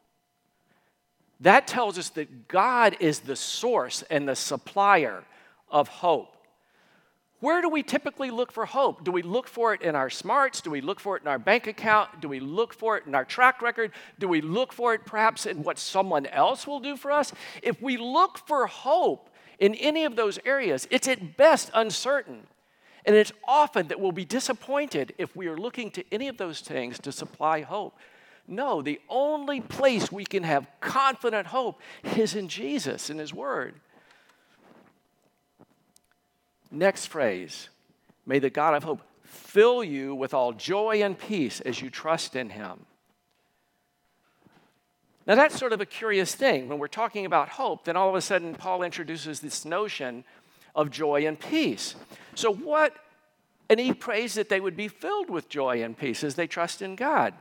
That 1.41 1.67
tells 1.67 1.97
us 1.97 2.09
that 2.09 2.47
God 2.47 2.97
is 2.99 3.19
the 3.19 3.35
source 3.35 4.03
and 4.09 4.27
the 4.27 4.35
supplier 4.35 5.23
of 5.69 5.87
hope. 5.87 6.35
Where 7.39 7.61
do 7.61 7.69
we 7.69 7.83
typically 7.83 8.31
look 8.31 8.51
for 8.51 8.65
hope? 8.65 9.05
Do 9.05 9.11
we 9.11 9.21
look 9.21 9.47
for 9.47 9.73
it 9.73 9.81
in 9.81 9.95
our 9.95 10.09
smarts? 10.09 10.59
Do 10.59 10.69
we 10.69 10.81
look 10.81 10.99
for 10.99 11.15
it 11.15 11.21
in 11.21 11.29
our 11.29 11.39
bank 11.39 11.67
account? 11.67 12.19
Do 12.19 12.27
we 12.27 12.41
look 12.41 12.73
for 12.73 12.97
it 12.97 13.05
in 13.05 13.15
our 13.15 13.23
track 13.23 13.61
record? 13.61 13.91
Do 14.19 14.27
we 14.27 14.41
look 14.41 14.73
for 14.73 14.93
it 14.93 15.05
perhaps 15.05 15.45
in 15.45 15.63
what 15.63 15.79
someone 15.79 16.25
else 16.25 16.67
will 16.67 16.81
do 16.81 16.97
for 16.97 17.11
us? 17.11 17.31
If 17.63 17.81
we 17.81 17.95
look 17.95 18.45
for 18.45 18.67
hope 18.67 19.29
in 19.57 19.73
any 19.75 20.03
of 20.03 20.17
those 20.17 20.37
areas, 20.43 20.85
it's 20.91 21.07
at 21.07 21.37
best 21.37 21.71
uncertain. 21.73 22.47
And 23.05 23.15
it's 23.15 23.31
often 23.47 23.87
that 23.87 24.01
we'll 24.01 24.11
be 24.11 24.25
disappointed 24.25 25.13
if 25.17 25.33
we 25.33 25.47
are 25.47 25.57
looking 25.57 25.91
to 25.91 26.03
any 26.11 26.27
of 26.27 26.35
those 26.35 26.59
things 26.59 26.99
to 26.99 27.13
supply 27.13 27.61
hope. 27.61 27.97
No, 28.49 28.81
the 28.81 28.99
only 29.07 29.61
place 29.61 30.11
we 30.11 30.25
can 30.25 30.41
have 30.41 30.67
confident 30.81 31.47
hope 31.47 31.79
is 32.17 32.33
in 32.33 32.47
Jesus 32.47 33.11
and 33.11 33.19
His 33.19 33.31
Word. 33.31 33.75
Next 36.71 37.05
phrase 37.05 37.69
May 38.25 38.39
the 38.39 38.49
God 38.49 38.73
of 38.73 38.83
hope 38.83 39.01
fill 39.23 39.83
you 39.83 40.15
with 40.15 40.33
all 40.33 40.53
joy 40.53 41.01
and 41.03 41.17
peace 41.17 41.61
as 41.61 41.81
you 41.81 41.89
trust 41.89 42.35
in 42.35 42.49
Him. 42.49 42.85
Now, 45.27 45.35
that's 45.35 45.59
sort 45.59 45.73
of 45.73 45.81
a 45.81 45.85
curious 45.85 46.33
thing. 46.33 46.69
When 46.69 46.79
we're 46.79 46.87
talking 46.87 47.27
about 47.27 47.49
hope, 47.49 47.85
then 47.85 47.95
all 47.95 48.09
of 48.09 48.15
a 48.15 48.21
sudden, 48.21 48.55
Paul 48.55 48.81
introduces 48.81 49.41
this 49.41 49.63
notion 49.63 50.23
of 50.75 50.89
joy 50.89 51.27
and 51.27 51.39
peace. 51.39 51.93
So, 52.33 52.51
what, 52.51 52.95
and 53.69 53.79
he 53.79 53.93
prays 53.93 54.33
that 54.33 54.49
they 54.49 54.59
would 54.59 54.75
be 54.75 54.87
filled 54.87 55.29
with 55.29 55.49
joy 55.49 55.83
and 55.83 55.95
peace 55.95 56.23
as 56.23 56.33
they 56.33 56.47
trust 56.47 56.81
in 56.81 56.95
God. 56.95 57.35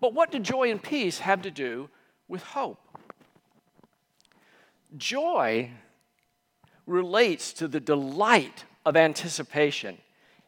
But 0.00 0.14
what 0.14 0.30
do 0.30 0.38
joy 0.38 0.70
and 0.70 0.82
peace 0.82 1.18
have 1.18 1.42
to 1.42 1.50
do 1.50 1.90
with 2.26 2.42
hope? 2.42 2.80
Joy 4.96 5.70
relates 6.86 7.52
to 7.54 7.68
the 7.68 7.80
delight 7.80 8.64
of 8.84 8.96
anticipation 8.96 9.98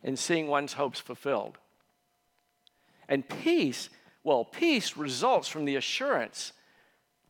in 0.02 0.16
seeing 0.16 0.48
one's 0.48 0.72
hopes 0.72 0.98
fulfilled. 0.98 1.58
And 3.08 3.28
peace, 3.28 3.90
well, 4.24 4.44
peace 4.44 4.96
results 4.96 5.48
from 5.48 5.64
the 5.64 5.76
assurance 5.76 6.52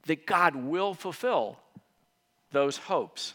that 0.06 0.26
God 0.26 0.54
will 0.54 0.94
fulfill 0.94 1.58
those 2.52 2.76
hopes. 2.76 3.34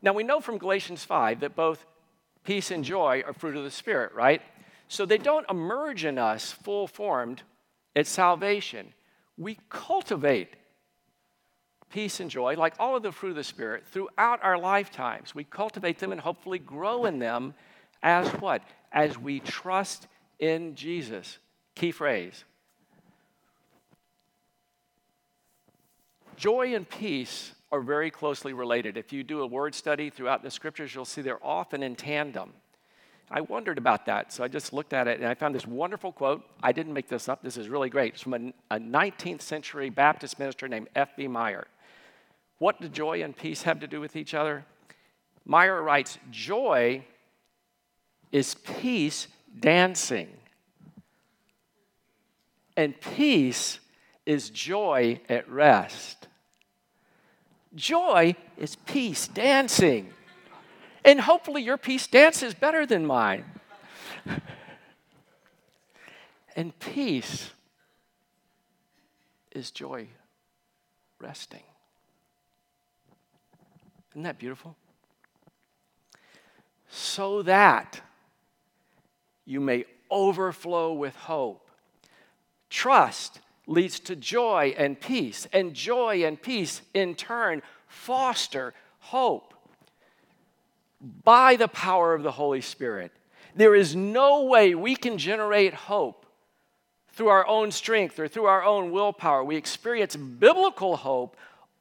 Now, 0.00 0.12
we 0.12 0.22
know 0.22 0.40
from 0.40 0.58
Galatians 0.58 1.04
5 1.04 1.40
that 1.40 1.54
both 1.54 1.84
peace 2.44 2.70
and 2.70 2.84
joy 2.84 3.22
are 3.26 3.32
fruit 3.32 3.56
of 3.56 3.64
the 3.64 3.70
Spirit, 3.70 4.12
right? 4.14 4.42
So 4.92 5.06
they 5.06 5.16
don't 5.16 5.48
emerge 5.48 6.04
in 6.04 6.18
us 6.18 6.52
full 6.52 6.86
formed 6.86 7.40
at 7.96 8.06
salvation. 8.06 8.92
We 9.38 9.58
cultivate 9.70 10.50
peace 11.88 12.20
and 12.20 12.30
joy, 12.30 12.56
like 12.58 12.74
all 12.78 12.94
of 12.94 13.02
the 13.02 13.10
fruit 13.10 13.30
of 13.30 13.36
the 13.36 13.42
Spirit, 13.42 13.86
throughout 13.86 14.44
our 14.44 14.58
lifetimes. 14.58 15.34
We 15.34 15.44
cultivate 15.44 15.98
them 15.98 16.12
and 16.12 16.20
hopefully 16.20 16.58
grow 16.58 17.06
in 17.06 17.20
them 17.20 17.54
as 18.02 18.28
what? 18.32 18.60
As 18.92 19.16
we 19.16 19.40
trust 19.40 20.08
in 20.38 20.74
Jesus. 20.74 21.38
Key 21.74 21.90
phrase. 21.90 22.44
Joy 26.36 26.74
and 26.74 26.86
peace 26.86 27.52
are 27.72 27.80
very 27.80 28.10
closely 28.10 28.52
related. 28.52 28.98
If 28.98 29.10
you 29.10 29.24
do 29.24 29.40
a 29.40 29.46
word 29.46 29.74
study 29.74 30.10
throughout 30.10 30.42
the 30.42 30.50
scriptures, 30.50 30.94
you'll 30.94 31.06
see 31.06 31.22
they're 31.22 31.42
often 31.42 31.82
in 31.82 31.96
tandem. 31.96 32.52
I 33.34 33.40
wondered 33.40 33.78
about 33.78 34.04
that, 34.06 34.30
so 34.30 34.44
I 34.44 34.48
just 34.48 34.74
looked 34.74 34.92
at 34.92 35.08
it 35.08 35.18
and 35.18 35.26
I 35.26 35.32
found 35.32 35.54
this 35.54 35.66
wonderful 35.66 36.12
quote. 36.12 36.44
I 36.62 36.72
didn't 36.72 36.92
make 36.92 37.08
this 37.08 37.30
up, 37.30 37.42
this 37.42 37.56
is 37.56 37.70
really 37.70 37.88
great. 37.88 38.12
It's 38.12 38.22
from 38.22 38.34
a, 38.34 38.76
a 38.76 38.78
19th 38.78 39.40
century 39.40 39.88
Baptist 39.88 40.38
minister 40.38 40.68
named 40.68 40.88
F.B. 40.94 41.28
Meyer. 41.28 41.66
What 42.58 42.78
do 42.80 42.88
joy 42.88 43.22
and 43.22 43.34
peace 43.34 43.62
have 43.62 43.80
to 43.80 43.86
do 43.86 44.00
with 44.00 44.16
each 44.16 44.34
other? 44.34 44.66
Meyer 45.46 45.82
writes 45.82 46.18
Joy 46.30 47.04
is 48.30 48.54
peace 48.54 49.28
dancing, 49.58 50.28
and 52.76 53.00
peace 53.00 53.80
is 54.26 54.50
joy 54.50 55.20
at 55.30 55.48
rest. 55.48 56.28
Joy 57.74 58.36
is 58.58 58.76
peace 58.76 59.26
dancing. 59.26 60.12
And 61.04 61.20
hopefully, 61.20 61.62
your 61.62 61.76
peace 61.76 62.06
dance 62.06 62.42
is 62.42 62.54
better 62.54 62.86
than 62.86 63.06
mine. 63.06 63.44
and 66.56 66.78
peace 66.78 67.50
is 69.50 69.70
joy 69.70 70.06
resting. 71.18 71.62
Isn't 74.12 74.22
that 74.22 74.38
beautiful? 74.38 74.76
So 76.88 77.42
that 77.42 78.00
you 79.44 79.60
may 79.60 79.86
overflow 80.10 80.92
with 80.92 81.16
hope. 81.16 81.70
Trust 82.68 83.40
leads 83.66 83.98
to 84.00 84.16
joy 84.16 84.74
and 84.76 85.00
peace, 85.00 85.46
and 85.52 85.74
joy 85.74 86.24
and 86.24 86.40
peace 86.40 86.82
in 86.94 87.14
turn 87.14 87.62
foster 87.88 88.74
hope 88.98 89.52
by 91.02 91.56
the 91.56 91.68
power 91.68 92.14
of 92.14 92.22
the 92.22 92.32
Holy 92.32 92.60
Spirit. 92.60 93.12
There 93.54 93.74
is 93.74 93.94
no 93.96 94.44
way 94.44 94.74
we 94.74 94.96
can 94.96 95.18
generate 95.18 95.74
hope 95.74 96.26
through 97.12 97.28
our 97.28 97.46
own 97.46 97.70
strength 97.70 98.18
or 98.18 98.28
through 98.28 98.46
our 98.46 98.64
own 98.64 98.90
willpower. 98.90 99.44
We 99.44 99.56
experience 99.56 100.16
biblical 100.16 100.96
hope 100.96 101.36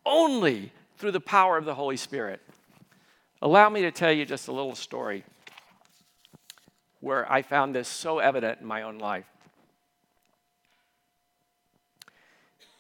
only 0.06 0.72
through 0.98 1.12
the 1.12 1.20
power 1.20 1.58
of 1.58 1.66
the 1.66 1.76
Holy 1.76 1.98
Spirit. 1.98 2.42
Allow 3.42 3.70
me 3.70 3.82
to 3.82 3.92
tell 3.92 4.12
you 4.12 4.26
just 4.26 4.48
a 4.48 4.52
little 4.52 4.76
story 4.76 5.24
where 7.00 7.32
I 7.32 7.42
found 7.42 7.74
this 7.74 7.88
so 7.88 8.20
evident 8.20 8.62
in 8.62 8.68
my 8.68 8.84
own 8.84 9.00
life. 9.00 9.26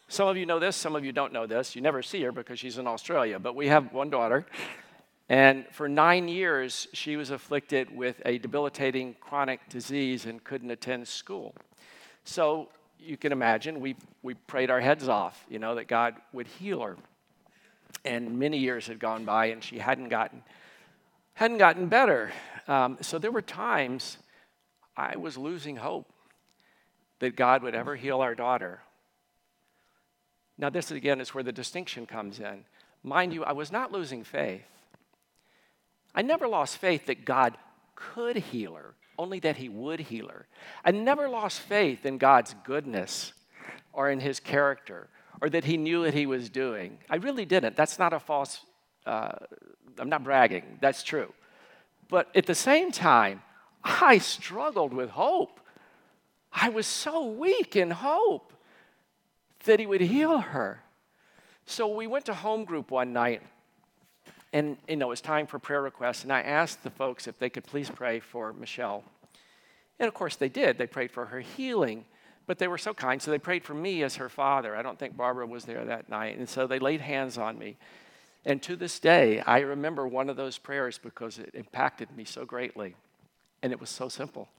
Some 0.07 0.27
of 0.27 0.35
you 0.35 0.45
know 0.45 0.59
this, 0.59 0.75
some 0.75 0.95
of 0.95 1.05
you 1.05 1.13
don't 1.13 1.31
know 1.31 1.47
this. 1.47 1.75
You 1.75 1.81
never 1.81 2.03
see 2.03 2.21
her 2.23 2.31
because 2.31 2.59
she's 2.59 2.77
in 2.77 2.85
Australia, 2.85 3.39
but 3.39 3.55
we 3.55 3.67
have 3.67 3.93
one 3.93 4.09
daughter. 4.09 4.45
And 5.31 5.65
for 5.71 5.87
nine 5.87 6.27
years, 6.27 6.89
she 6.91 7.15
was 7.15 7.29
afflicted 7.29 7.95
with 7.95 8.21
a 8.25 8.37
debilitating 8.37 9.15
chronic 9.21 9.61
disease 9.69 10.25
and 10.25 10.43
couldn't 10.43 10.69
attend 10.71 11.07
school. 11.07 11.55
So 12.25 12.67
you 12.99 13.15
can 13.15 13.31
imagine, 13.31 13.79
we, 13.79 13.95
we 14.23 14.33
prayed 14.33 14.69
our 14.69 14.81
heads 14.81 15.07
off, 15.07 15.45
you 15.47 15.57
know, 15.57 15.75
that 15.75 15.87
God 15.87 16.15
would 16.33 16.47
heal 16.47 16.81
her. 16.81 16.97
And 18.03 18.39
many 18.39 18.57
years 18.57 18.87
had 18.87 18.99
gone 18.99 19.23
by 19.23 19.45
and 19.45 19.63
she 19.63 19.79
hadn't 19.79 20.09
gotten 20.09 20.43
hadn't 21.33 21.59
gotten 21.59 21.87
better. 21.87 22.33
Um, 22.67 22.97
so 22.99 23.17
there 23.17 23.31
were 23.31 23.41
times 23.41 24.17
i 24.97 25.15
was 25.15 25.37
losing 25.37 25.77
hope 25.77 26.11
that 27.19 27.37
god 27.37 27.63
would 27.63 27.73
ever 27.73 27.95
heal 27.95 28.19
our 28.19 28.35
daughter. 28.35 28.81
Now 30.57 30.69
this 30.69 30.91
again 30.91 31.21
is 31.21 31.33
where 31.33 31.43
the 31.43 31.53
distinction 31.53 32.05
comes 32.05 32.41
in. 32.41 32.65
Mind 33.01 33.33
you 33.33 33.45
i 33.45 33.53
was 33.53 33.71
not 33.71 33.93
losing 33.93 34.25
faith 34.25 34.65
i 36.15 36.21
never 36.21 36.47
lost 36.47 36.77
faith 36.77 37.05
that 37.05 37.25
god 37.25 37.57
could 37.95 38.35
heal 38.35 38.75
her 38.75 38.93
only 39.17 39.39
that 39.39 39.57
he 39.57 39.69
would 39.69 39.99
heal 39.99 40.27
her 40.27 40.47
i 40.83 40.91
never 40.91 41.29
lost 41.29 41.59
faith 41.59 42.05
in 42.05 42.17
god's 42.17 42.55
goodness 42.63 43.33
or 43.93 44.09
in 44.09 44.19
his 44.19 44.39
character 44.39 45.09
or 45.41 45.49
that 45.49 45.65
he 45.65 45.75
knew 45.75 46.01
what 46.01 46.13
he 46.13 46.25
was 46.25 46.49
doing. 46.49 46.99
I 47.09 47.15
really 47.15 47.45
didn't. 47.45 47.75
That's 47.75 47.97
not 47.97 48.13
a 48.13 48.19
false, 48.19 48.63
uh, 49.05 49.31
I'm 49.97 50.09
not 50.09 50.23
bragging, 50.23 50.77
that's 50.79 51.03
true. 51.03 51.33
But 52.07 52.29
at 52.35 52.45
the 52.45 52.55
same 52.55 52.91
time, 52.91 53.41
I 53.83 54.19
struggled 54.19 54.93
with 54.93 55.09
hope. 55.09 55.59
I 56.53 56.69
was 56.69 56.85
so 56.85 57.25
weak 57.25 57.75
in 57.75 57.89
hope 57.89 58.53
that 59.63 59.79
he 59.79 59.85
would 59.85 60.01
heal 60.01 60.37
her. 60.39 60.83
So 61.65 61.87
we 61.87 62.05
went 62.05 62.25
to 62.25 62.33
home 62.33 62.65
group 62.65 62.91
one 62.91 63.13
night, 63.13 63.41
and 64.53 64.77
you 64.87 64.95
know 64.97 65.07
it 65.07 65.09
was 65.09 65.21
time 65.21 65.47
for 65.47 65.59
prayer 65.59 65.81
requests, 65.81 66.23
and 66.23 66.31
I 66.31 66.41
asked 66.41 66.83
the 66.83 66.89
folks 66.89 67.27
if 67.27 67.39
they 67.39 67.49
could 67.49 67.63
please 67.63 67.89
pray 67.89 68.19
for 68.19 68.53
Michelle. 68.53 69.03
And 69.99 70.07
of 70.07 70.13
course 70.13 70.35
they 70.35 70.49
did. 70.49 70.77
They 70.77 70.87
prayed 70.87 71.11
for 71.11 71.25
her 71.25 71.39
healing. 71.39 72.05
But 72.47 72.57
they 72.57 72.67
were 72.67 72.77
so 72.77 72.93
kind, 72.93 73.21
so 73.21 73.31
they 73.31 73.37
prayed 73.37 73.63
for 73.63 73.73
me 73.73 74.03
as 74.03 74.15
her 74.15 74.27
father. 74.27 74.75
I 74.75 74.81
don't 74.81 74.97
think 74.97 75.15
Barbara 75.15 75.45
was 75.45 75.65
there 75.65 75.85
that 75.85 76.09
night. 76.09 76.37
And 76.37 76.49
so 76.49 76.67
they 76.67 76.79
laid 76.79 76.99
hands 76.99 77.37
on 77.37 77.57
me. 77.57 77.77
And 78.43 78.61
to 78.63 78.75
this 78.75 78.99
day, 78.99 79.39
I 79.41 79.59
remember 79.59 80.07
one 80.07 80.29
of 80.29 80.35
those 80.35 80.57
prayers 80.57 80.97
because 80.97 81.37
it 81.37 81.51
impacted 81.53 82.09
me 82.17 82.25
so 82.25 82.43
greatly. 82.43 82.95
And 83.61 83.71
it 83.71 83.79
was 83.79 83.89
so 83.89 84.09
simple. 84.09 84.49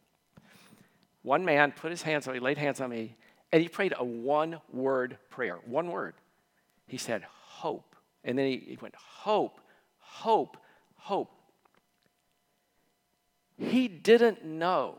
One 1.23 1.45
man 1.45 1.73
put 1.73 1.91
his 1.91 2.03
hands 2.03 2.27
on 2.27 2.35
me, 2.35 2.41
laid 2.41 2.59
hands 2.59 2.81
on 2.81 2.91
me, 2.91 3.17
and 3.53 3.61
he 3.61 3.69
prayed 3.69 3.95
a 3.99 4.05
one 4.05 4.61
word 4.73 5.19
prayer. 5.29 5.59
One 5.67 5.89
word. 5.89 6.15
He 6.87 6.97
said, 6.97 7.25
hope. 7.25 7.97
And 8.25 8.39
then 8.39 8.47
he, 8.47 8.59
he 8.59 8.79
went, 8.81 8.95
hope, 8.95 9.61
hope, 10.13 10.59
hope. 10.97 11.31
He 13.57 13.89
didn't 13.89 14.45
know 14.45 14.97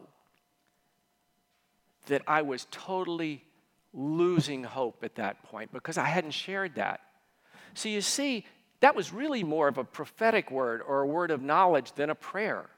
that 2.08 2.24
I 2.28 2.42
was 2.42 2.68
totally 2.72 3.44
losing 3.94 4.64
hope 4.64 5.04
at 5.04 5.16
that 5.16 5.44
point 5.44 5.72
because 5.72 5.98
I 5.98 6.06
hadn't 6.06 6.32
shared 6.32 6.76
that. 6.76 7.02
So 7.76 7.90
you 7.90 8.02
see, 8.02 8.46
that 8.80 8.96
was 8.96 9.14
really 9.14 9.44
more 9.44 9.68
of 9.68 9.78
a 9.78 9.84
prophetic 9.84 10.50
word 10.50 10.82
or 10.86 11.02
a 11.02 11.08
word 11.08 11.32
of 11.32 11.42
knowledge 11.42 11.94
than 11.94 12.10
a 12.10 12.16
prayer. 12.16 12.70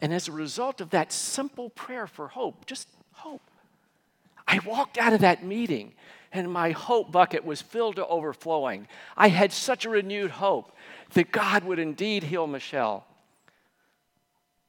And 0.00 0.12
as 0.12 0.26
a 0.26 0.32
result 0.32 0.80
of 0.80 0.90
that 0.90 1.12
simple 1.12 1.70
prayer 1.70 2.06
for 2.06 2.28
hope, 2.28 2.66
just 2.66 2.88
hope, 3.12 3.42
I 4.52 4.58
walked 4.66 4.98
out 4.98 5.14
of 5.14 5.20
that 5.20 5.42
meeting 5.42 5.94
and 6.30 6.52
my 6.52 6.72
hope 6.72 7.10
bucket 7.10 7.42
was 7.42 7.62
filled 7.62 7.96
to 7.96 8.06
overflowing. 8.06 8.86
I 9.16 9.28
had 9.28 9.50
such 9.50 9.86
a 9.86 9.90
renewed 9.90 10.30
hope 10.30 10.76
that 11.14 11.32
God 11.32 11.64
would 11.64 11.78
indeed 11.78 12.22
heal 12.22 12.46
Michelle. 12.46 13.06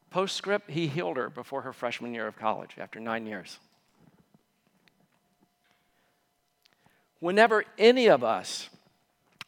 Postscript, 0.09 0.69
he 0.69 0.87
healed 0.87 1.17
her 1.17 1.29
before 1.29 1.63
her 1.63 1.73
freshman 1.73 2.13
year 2.13 2.27
of 2.27 2.37
college 2.37 2.71
after 2.77 3.01
nine 3.01 3.27
years. 3.27 3.59
Whenever 7.19 7.65
any 7.77 8.07
of 8.07 8.23
us 8.23 8.69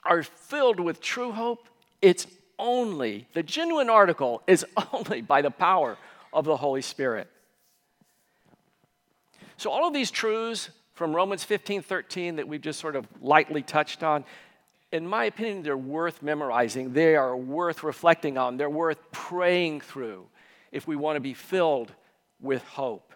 are 0.04 0.21
filled 0.24 0.82
with 0.82 1.00
true 1.00 1.32
hope, 1.32 1.69
it's 2.02 2.28
only, 2.60 3.26
the 3.34 3.43
genuine 3.43 3.89
article 3.89 4.41
is 4.48 4.65
only 4.91 5.21
by 5.21 5.41
the 5.41 5.52
power 5.52 5.98
of 6.34 6.43
the 6.43 6.58
Holy 6.58 6.82
Spirit. 6.82 7.30
So, 9.57 9.69
all 9.69 9.87
of 9.87 9.93
these 9.93 10.11
truths 10.11 10.69
from 10.93 11.15
Romans 11.15 11.43
15 11.43 11.81
13 11.81 12.37
that 12.37 12.47
we've 12.47 12.61
just 12.61 12.79
sort 12.79 12.95
of 12.95 13.07
lightly 13.21 13.61
touched 13.61 14.03
on, 14.03 14.25
in 14.91 15.07
my 15.07 15.25
opinion, 15.25 15.63
they're 15.63 15.77
worth 15.77 16.21
memorizing. 16.21 16.93
They 16.93 17.15
are 17.15 17.35
worth 17.35 17.83
reflecting 17.83 18.37
on. 18.37 18.57
They're 18.57 18.69
worth 18.69 19.11
praying 19.11 19.81
through 19.81 20.27
if 20.71 20.87
we 20.87 20.95
want 20.95 21.15
to 21.17 21.21
be 21.21 21.33
filled 21.33 21.91
with 22.41 22.63
hope. 22.63 23.13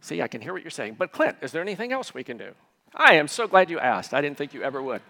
See, 0.00 0.20
I 0.20 0.28
can 0.28 0.40
hear 0.40 0.52
what 0.52 0.62
you're 0.62 0.70
saying. 0.70 0.96
But, 0.98 1.12
Clint, 1.12 1.38
is 1.40 1.50
there 1.52 1.62
anything 1.62 1.92
else 1.92 2.12
we 2.12 2.24
can 2.24 2.36
do? 2.36 2.52
I 2.94 3.14
am 3.14 3.26
so 3.26 3.48
glad 3.48 3.70
you 3.70 3.78
asked. 3.78 4.12
I 4.12 4.20
didn't 4.20 4.36
think 4.36 4.54
you 4.54 4.62
ever 4.62 4.82
would. 4.82 5.02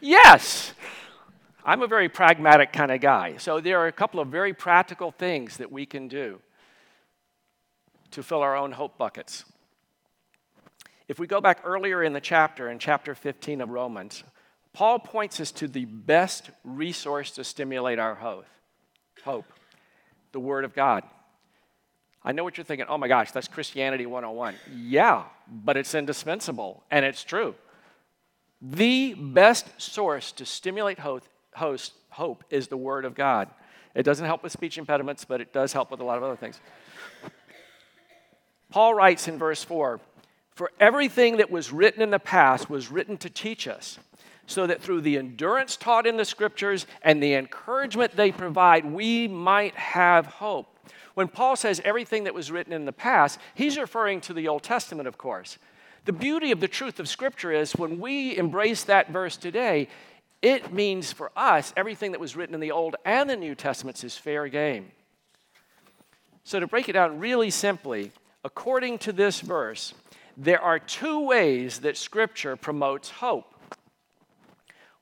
Yes! 0.00 0.72
I'm 1.64 1.82
a 1.82 1.88
very 1.88 2.08
pragmatic 2.08 2.72
kind 2.72 2.92
of 2.92 3.00
guy. 3.00 3.36
So, 3.38 3.60
there 3.60 3.78
are 3.80 3.88
a 3.88 3.92
couple 3.92 4.20
of 4.20 4.28
very 4.28 4.54
practical 4.54 5.10
things 5.10 5.56
that 5.56 5.72
we 5.72 5.84
can 5.84 6.06
do 6.06 6.40
to 8.16 8.22
fill 8.22 8.40
our 8.40 8.56
own 8.56 8.72
hope 8.72 8.96
buckets. 8.96 9.44
If 11.06 11.18
we 11.18 11.26
go 11.26 11.42
back 11.42 11.60
earlier 11.64 12.02
in 12.02 12.14
the 12.14 12.20
chapter, 12.20 12.70
in 12.70 12.78
chapter 12.78 13.14
15 13.14 13.60
of 13.60 13.68
Romans, 13.68 14.24
Paul 14.72 14.98
points 14.98 15.38
us 15.38 15.52
to 15.52 15.68
the 15.68 15.84
best 15.84 16.50
resource 16.64 17.32
to 17.32 17.44
stimulate 17.44 17.98
our 17.98 18.14
hope, 18.14 18.46
hope 19.22 19.44
the 20.32 20.40
Word 20.40 20.64
of 20.64 20.74
God. 20.74 21.04
I 22.24 22.32
know 22.32 22.42
what 22.42 22.56
you're 22.56 22.64
thinking. 22.64 22.86
Oh 22.88 22.96
my 22.96 23.06
gosh, 23.06 23.32
that's 23.32 23.48
Christianity 23.48 24.06
101. 24.06 24.54
Yeah, 24.74 25.24
but 25.46 25.76
it's 25.76 25.94
indispensable, 25.94 26.84
and 26.90 27.04
it's 27.04 27.22
true. 27.22 27.54
The 28.62 29.12
best 29.12 29.78
source 29.78 30.32
to 30.32 30.46
stimulate 30.46 30.98
hope, 30.98 31.24
host, 31.54 31.92
hope 32.08 32.44
is 32.48 32.68
the 32.68 32.78
Word 32.78 33.04
of 33.04 33.14
God. 33.14 33.50
It 33.94 34.04
doesn't 34.04 34.24
help 34.24 34.42
with 34.42 34.52
speech 34.52 34.78
impediments, 34.78 35.26
but 35.26 35.42
it 35.42 35.52
does 35.52 35.74
help 35.74 35.90
with 35.90 36.00
a 36.00 36.04
lot 36.04 36.16
of 36.16 36.24
other 36.24 36.36
things. 36.36 36.60
Paul 38.70 38.94
writes 38.94 39.28
in 39.28 39.38
verse 39.38 39.62
4 39.64 40.00
For 40.50 40.70
everything 40.80 41.38
that 41.38 41.50
was 41.50 41.72
written 41.72 42.02
in 42.02 42.10
the 42.10 42.18
past 42.18 42.68
was 42.68 42.90
written 42.90 43.16
to 43.18 43.30
teach 43.30 43.68
us, 43.68 43.98
so 44.46 44.66
that 44.66 44.80
through 44.80 45.00
the 45.00 45.18
endurance 45.18 45.76
taught 45.76 46.06
in 46.06 46.16
the 46.16 46.24
scriptures 46.24 46.86
and 47.02 47.22
the 47.22 47.34
encouragement 47.34 48.16
they 48.16 48.32
provide, 48.32 48.84
we 48.84 49.28
might 49.28 49.74
have 49.74 50.26
hope. 50.26 50.72
When 51.14 51.28
Paul 51.28 51.56
says 51.56 51.80
everything 51.84 52.24
that 52.24 52.34
was 52.34 52.50
written 52.50 52.72
in 52.72 52.84
the 52.84 52.92
past, 52.92 53.40
he's 53.54 53.78
referring 53.78 54.20
to 54.22 54.34
the 54.34 54.48
Old 54.48 54.62
Testament, 54.62 55.08
of 55.08 55.16
course. 55.16 55.58
The 56.04 56.12
beauty 56.12 56.52
of 56.52 56.60
the 56.60 56.68
truth 56.68 57.00
of 57.00 57.08
Scripture 57.08 57.50
is 57.52 57.72
when 57.72 57.98
we 57.98 58.36
embrace 58.36 58.84
that 58.84 59.10
verse 59.10 59.36
today, 59.36 59.88
it 60.42 60.72
means 60.72 61.12
for 61.12 61.32
us 61.34 61.72
everything 61.76 62.12
that 62.12 62.20
was 62.20 62.36
written 62.36 62.54
in 62.54 62.60
the 62.60 62.70
Old 62.70 62.96
and 63.04 63.28
the 63.28 63.36
New 63.36 63.54
Testaments 63.54 64.04
is 64.04 64.16
fair 64.16 64.46
game. 64.46 64.92
So, 66.44 66.60
to 66.60 66.68
break 66.68 66.88
it 66.88 66.92
down 66.92 67.18
really 67.18 67.50
simply, 67.50 68.12
according 68.46 68.96
to 68.96 69.12
this 69.12 69.40
verse, 69.40 69.92
there 70.36 70.60
are 70.62 70.78
two 70.78 71.26
ways 71.26 71.80
that 71.80 71.96
Scripture 71.96 72.54
promotes 72.54 73.10
hope. 73.10 73.52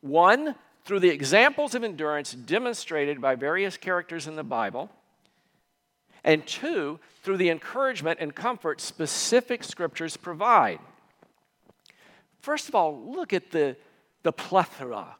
One, 0.00 0.54
through 0.84 1.00
the 1.00 1.10
examples 1.10 1.74
of 1.74 1.84
endurance 1.84 2.32
demonstrated 2.32 3.20
by 3.20 3.34
various 3.34 3.76
characters 3.76 4.26
in 4.26 4.36
the 4.36 4.42
Bible 4.42 4.90
and 6.24 6.46
two, 6.46 6.98
through 7.22 7.36
the 7.36 7.50
encouragement 7.50 8.18
and 8.18 8.34
comfort 8.34 8.80
specific 8.80 9.62
scriptures 9.62 10.16
provide. 10.16 10.78
First 12.40 12.70
of 12.70 12.74
all, 12.74 12.98
look 13.12 13.34
at 13.34 13.50
the, 13.50 13.76
the 14.22 14.32
plethora 14.32 15.16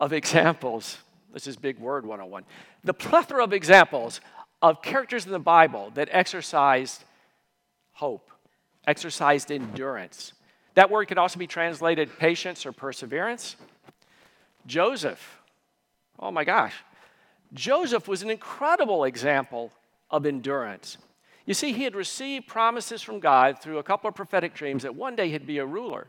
of 0.00 0.12
examples. 0.12 0.98
This 1.32 1.46
is 1.46 1.56
big 1.56 1.78
word 1.78 2.04
101. 2.04 2.44
The 2.82 2.94
plethora 2.94 3.44
of 3.44 3.52
examples 3.52 4.20
of 4.60 4.82
characters 4.82 5.26
in 5.26 5.30
the 5.30 5.38
Bible 5.38 5.92
that 5.94 6.08
exercised 6.10 7.04
hope, 7.98 8.30
exercised 8.86 9.50
endurance. 9.50 10.32
That 10.74 10.88
word 10.88 11.08
could 11.08 11.18
also 11.18 11.40
be 11.40 11.48
translated 11.48 12.16
patience 12.16 12.64
or 12.64 12.70
perseverance. 12.70 13.56
Joseph, 14.66 15.40
oh 16.20 16.30
my 16.30 16.44
gosh, 16.44 16.74
Joseph 17.52 18.06
was 18.06 18.22
an 18.22 18.30
incredible 18.30 19.02
example 19.02 19.72
of 20.12 20.26
endurance. 20.26 20.96
You 21.44 21.54
see, 21.54 21.72
he 21.72 21.82
had 21.82 21.96
received 21.96 22.46
promises 22.46 23.02
from 23.02 23.18
God 23.18 23.60
through 23.60 23.78
a 23.78 23.82
couple 23.82 24.06
of 24.06 24.14
prophetic 24.14 24.54
dreams 24.54 24.84
that 24.84 24.94
one 24.94 25.16
day 25.16 25.28
he'd 25.30 25.44
be 25.44 25.58
a 25.58 25.66
ruler. 25.66 26.06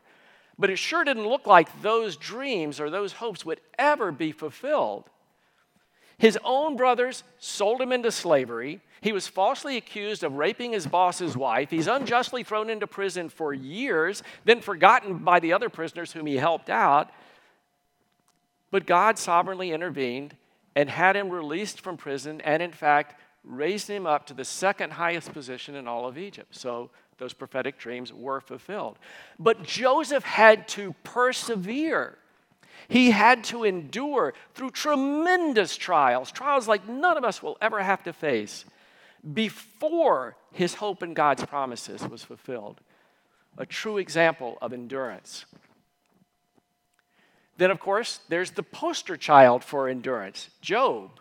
But 0.60 0.70
it 0.70 0.78
sure 0.78 1.04
didn't 1.04 1.28
look 1.28 1.48
like 1.48 1.82
those 1.82 2.18
dreams 2.18 2.80
or 2.80 2.92
those 2.92 3.14
hopes 3.14 3.44
would 3.46 3.62
ever 3.80 4.12
be 4.12 4.32
fulfilled. 4.32 5.06
His 6.20 6.38
own 6.44 6.76
brothers 6.76 7.24
sold 7.40 7.82
him 7.82 7.92
into 7.92 8.12
slavery. 8.12 8.82
He 9.02 9.14
was 9.14 9.28
falsely 9.28 9.78
accused 9.78 10.24
of 10.24 10.34
raping 10.34 10.74
his 10.74 10.86
boss's 10.86 11.36
wife. 11.36 11.72
He's 11.72 11.88
unjustly 11.88 12.44
thrown 12.44 12.70
into 12.70 12.86
prison 12.86 13.30
for 13.30 13.54
years, 13.54 14.22
then 14.44 14.60
forgotten 14.60 15.20
by 15.20 15.40
the 15.40 15.54
other 15.54 15.70
prisoners 15.70 16.12
whom 16.12 16.26
he 16.26 16.36
helped 16.36 16.70
out. 16.70 17.10
But 18.70 18.86
God 18.86 19.18
sovereignly 19.18 19.72
intervened 19.72 20.36
and 20.76 20.90
had 20.90 21.16
him 21.16 21.30
released 21.30 21.82
from 21.82 21.96
prison 21.98 22.42
and, 22.42 22.62
in 22.62 22.74
fact, 22.74 23.20
raised 23.46 23.90
him 23.90 24.06
up 24.06 24.28
to 24.28 24.34
the 24.34 24.46
second 24.46 24.92
highest 24.92 25.32
position 25.32 25.74
in 25.74 25.88
all 25.88 26.06
of 26.06 26.18
Egypt. 26.18 26.54
So 26.54 26.92
those 27.18 27.34
prophetic 27.34 27.80
dreams 27.80 28.14
were 28.14 28.42
fulfilled. 28.42 29.00
But 29.40 29.64
Joseph 29.64 30.26
had 30.26 30.68
to 30.70 30.94
persevere. 31.06 32.18
He 32.90 33.12
had 33.12 33.44
to 33.46 33.64
endure 33.64 34.34
through 34.56 34.72
tremendous 34.72 35.78
trials, 35.78 36.32
trials 36.32 36.68
like 36.68 36.90
none 36.90 37.18
of 37.18 37.24
us 37.24 37.42
will 37.42 37.56
ever 37.62 37.82
have 37.84 38.04
to 38.04 38.14
face, 38.14 38.66
before 39.34 40.36
his 40.52 40.74
hope 40.74 41.04
in 41.04 41.14
God's 41.14 41.46
promises 41.46 42.02
was 42.08 42.24
fulfilled. 42.24 42.82
A 43.60 43.66
true 43.66 44.00
example 44.00 44.58
of 44.60 44.74
endurance. 44.74 45.46
Then, 47.58 47.70
of 47.70 47.80
course, 47.80 48.22
there's 48.28 48.52
the 48.52 48.64
poster 48.64 49.18
child 49.18 49.64
for 49.64 49.88
endurance 49.88 50.50
Job. 50.62 51.20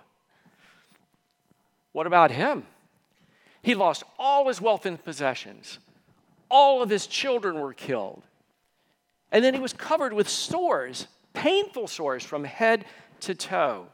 What 1.93 2.07
about 2.07 2.31
him? 2.31 2.65
He 3.61 3.75
lost 3.75 4.05
all 4.19 4.49
his 4.49 4.61
wealth 4.61 4.87
and 4.87 5.03
possessions. 5.03 5.81
All 6.49 6.81
of 6.81 6.89
his 6.89 7.07
children 7.07 7.61
were 7.61 7.75
killed. 7.75 8.23
And 9.31 9.45
then 9.45 9.53
he 9.53 9.61
was 9.61 9.75
covered 9.75 10.15
with 10.15 10.29
sores, 10.29 11.09
painful 11.39 11.87
sores 11.87 12.25
from 12.25 12.45
head 12.45 12.85
to 13.21 13.35
toe. 13.35 13.87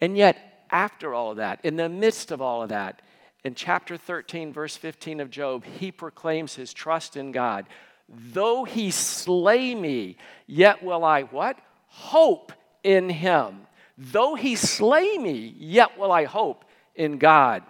And 0.00 0.16
yet, 0.16 0.66
after 0.70 1.14
all 1.14 1.30
of 1.30 1.36
that, 1.36 1.64
in 1.64 1.76
the 1.76 1.88
midst 1.88 2.32
of 2.32 2.42
all 2.42 2.62
of 2.62 2.70
that, 2.70 3.00
in 3.44 3.54
chapter 3.54 3.96
13, 3.96 4.52
verse 4.52 4.76
15 4.76 5.20
of 5.20 5.30
Job, 5.30 5.64
he 5.64 5.92
proclaims 5.92 6.56
his 6.56 6.72
trust 6.74 7.16
in 7.16 7.30
God. 7.30 7.66
Though 8.08 8.64
he 8.64 8.90
slay 8.90 9.74
me, 9.74 10.16
yet 10.48 10.82
will 10.82 11.04
I 11.04 11.22
what? 11.22 11.58
Hope 11.86 12.52
in 12.82 13.08
him. 13.08 13.66
Though 13.96 14.34
he 14.34 14.56
slay 14.56 15.16
me, 15.16 15.54
yet 15.56 15.96
will 15.96 16.10
I 16.10 16.24
hope 16.24 16.64
in 16.96 17.18
God. 17.18 17.62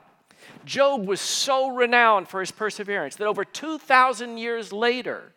Job 0.65 1.07
was 1.07 1.21
so 1.21 1.69
renowned 1.69 2.29
for 2.29 2.41
his 2.41 2.51
perseverance 2.51 3.17
that 3.17 3.27
over 3.27 3.45
2,000 3.45 4.39
years 4.39 4.73
later, 4.73 5.33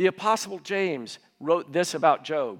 the 0.00 0.06
Apostle 0.06 0.58
James 0.60 1.18
wrote 1.40 1.74
this 1.74 1.92
about 1.92 2.24
Job. 2.24 2.58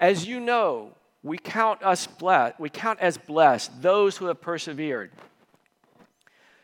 As 0.00 0.26
you 0.26 0.40
know, 0.40 0.96
we 1.22 1.38
count 1.38 1.80
us 1.80 2.08
blessed, 2.08 2.58
we 2.58 2.68
count 2.68 2.98
as 2.98 3.16
blessed 3.16 3.80
those 3.80 4.16
who 4.16 4.26
have 4.26 4.40
persevered. 4.40 5.12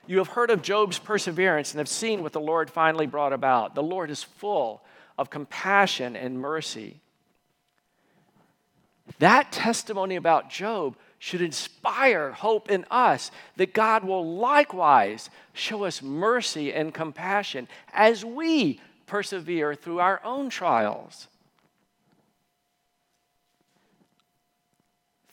You 0.09 0.19
have 0.19 0.27
heard 0.27 0.51
of 0.51 0.61
Job's 0.61 0.99
perseverance 0.99 1.71
and 1.71 1.79
have 1.79 1.89
seen 1.89 2.25
what 2.25 2.33
the 2.33 2.41
Lord 2.41 2.69
finally 2.69 3.07
brought 3.07 3.33
about. 3.33 3.77
The 3.77 3.83
Lord 3.85 4.11
is 4.11 4.25
full 4.25 4.83
of 5.17 5.31
compassion 5.31 6.17
and 6.17 6.41
mercy. 6.41 7.01
That 9.21 9.53
testimony 9.53 10.17
about 10.17 10.51
Job 10.51 10.97
should 11.21 11.43
inspire 11.43 12.33
hope 12.33 12.71
in 12.71 12.85
us 12.91 13.31
that 13.57 13.75
God 13.75 14.03
will 14.05 14.37
likewise 14.37 15.29
show 15.53 15.85
us 15.85 16.03
mercy 16.03 16.73
and 16.73 16.95
compassion 16.95 17.69
as 17.93 18.25
we 18.25 18.81
persevere 19.07 19.75
through 19.75 20.01
our 20.01 20.21
own 20.25 20.49
trials. 20.49 21.29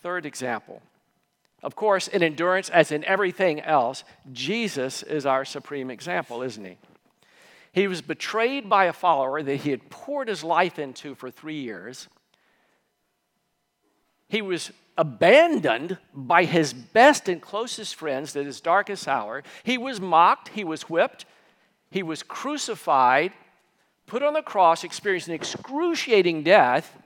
Third 0.02 0.26
example. 0.26 0.82
Of 1.63 1.76
course, 1.76 2.10
in 2.10 2.21
endurance, 2.21 2.69
as 2.69 2.91
in 2.91 3.06
everything 3.06 3.62
else, 3.62 4.04
Jesus 4.34 5.04
is 5.04 5.26
our 5.26 5.45
supreme 5.45 5.89
example, 5.89 6.41
isn't 6.43 6.65
he? 6.65 6.78
He 7.71 7.88
was 7.88 8.02
betrayed 8.02 8.69
by 8.69 8.86
a 8.86 8.93
follower 8.93 9.41
that 9.41 9.56
he 9.58 9.71
had 9.71 9.89
poured 9.89 10.28
his 10.28 10.43
life 10.43 10.78
into 10.78 11.15
for 11.15 11.32
three 11.32 11.62
years. 11.62 12.10
He 14.28 14.41
was 14.41 14.71
abandoned 14.98 15.98
by 16.14 16.44
his 16.46 16.74
best 16.74 17.30
and 17.30 17.42
closest 17.42 17.96
friends 17.96 18.36
at 18.36 18.46
his 18.46 18.62
darkest 18.62 19.08
hour. 19.08 19.44
He 19.64 19.78
was 19.78 20.02
mocked, 20.02 20.50
he 20.50 20.64
was 20.64 20.84
whipped, 20.84 21.26
he 21.92 22.04
was 22.04 22.24
crucified, 22.24 23.32
put 24.08 24.24
on 24.24 24.34
the 24.34 24.42
cross, 24.42 24.84
experienced 24.84 25.28
an 25.28 25.36
excruciating 25.36 26.44
death 26.44 26.98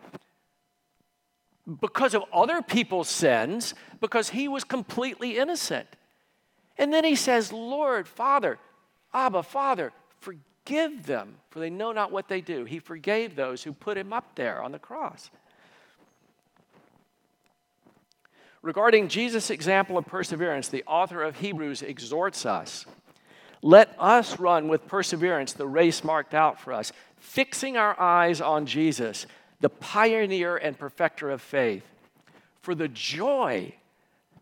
because 1.79 2.13
of 2.13 2.23
other 2.33 2.61
people's 2.61 3.09
sins, 3.09 3.75
because 3.99 4.29
he 4.29 4.47
was 4.47 4.63
completely 4.63 5.37
innocent. 5.37 5.87
And 6.77 6.91
then 6.91 7.03
he 7.03 7.15
says, 7.15 7.53
Lord, 7.53 8.07
Father, 8.07 8.57
Abba, 9.13 9.43
Father, 9.43 9.93
forgive 10.19 11.05
them, 11.05 11.35
for 11.49 11.59
they 11.59 11.69
know 11.69 11.91
not 11.91 12.11
what 12.11 12.27
they 12.27 12.41
do. 12.41 12.65
He 12.65 12.79
forgave 12.79 13.35
those 13.35 13.63
who 13.63 13.73
put 13.73 13.97
him 13.97 14.13
up 14.13 14.35
there 14.35 14.61
on 14.61 14.71
the 14.71 14.79
cross. 14.79 15.29
Regarding 18.61 19.07
Jesus' 19.07 19.49
example 19.49 19.97
of 19.97 20.05
perseverance, 20.05 20.67
the 20.67 20.83
author 20.85 21.23
of 21.23 21.37
Hebrews 21.37 21.81
exhorts 21.81 22.45
us 22.45 22.85
let 23.61 23.95
us 23.99 24.39
run 24.39 24.67
with 24.67 24.87
perseverance 24.87 25.53
the 25.53 25.67
race 25.67 26.03
marked 26.03 26.33
out 26.33 26.59
for 26.59 26.73
us, 26.73 26.91
fixing 27.17 27.77
our 27.77 27.99
eyes 27.99 28.41
on 28.41 28.65
Jesus, 28.65 29.27
the 29.59 29.69
pioneer 29.69 30.57
and 30.57 30.77
perfecter 30.77 31.29
of 31.29 31.41
faith. 31.41 31.83
For 32.61 32.73
the 32.73 32.87
joy 32.87 33.75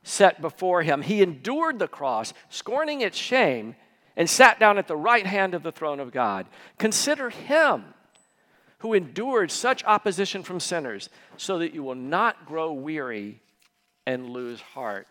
set 0.03 0.41
before 0.41 0.83
him, 0.83 1.01
he 1.01 1.21
endured 1.21 1.79
the 1.79 1.87
cross, 1.87 2.33
scorning 2.49 3.01
its 3.01 3.17
shame, 3.17 3.75
and 4.15 4.29
sat 4.29 4.59
down 4.59 4.77
at 4.77 4.87
the 4.87 4.95
right 4.95 5.25
hand 5.25 5.53
of 5.53 5.63
the 5.63 5.71
throne 5.71 5.99
of 5.99 6.11
God. 6.11 6.45
Consider 6.77 7.29
him 7.29 7.93
who 8.79 8.93
endured 8.93 9.51
such 9.51 9.83
opposition 9.83 10.41
from 10.41 10.61
sinners, 10.61 11.09
so 11.35 11.59
that 11.59 11.73
you 11.73 11.83
will 11.83 11.95
not 11.95 12.45
grow 12.45 12.71
weary 12.71 13.41
and 14.09 14.31
lose 14.31 14.59
heart. 14.59 15.07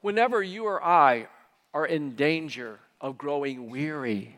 Whenever 0.00 0.42
you 0.42 0.64
or 0.64 0.82
I 0.82 1.26
are 1.74 1.84
in 1.84 2.14
danger 2.14 2.80
of 3.02 3.18
growing 3.18 3.68
weary 3.68 4.34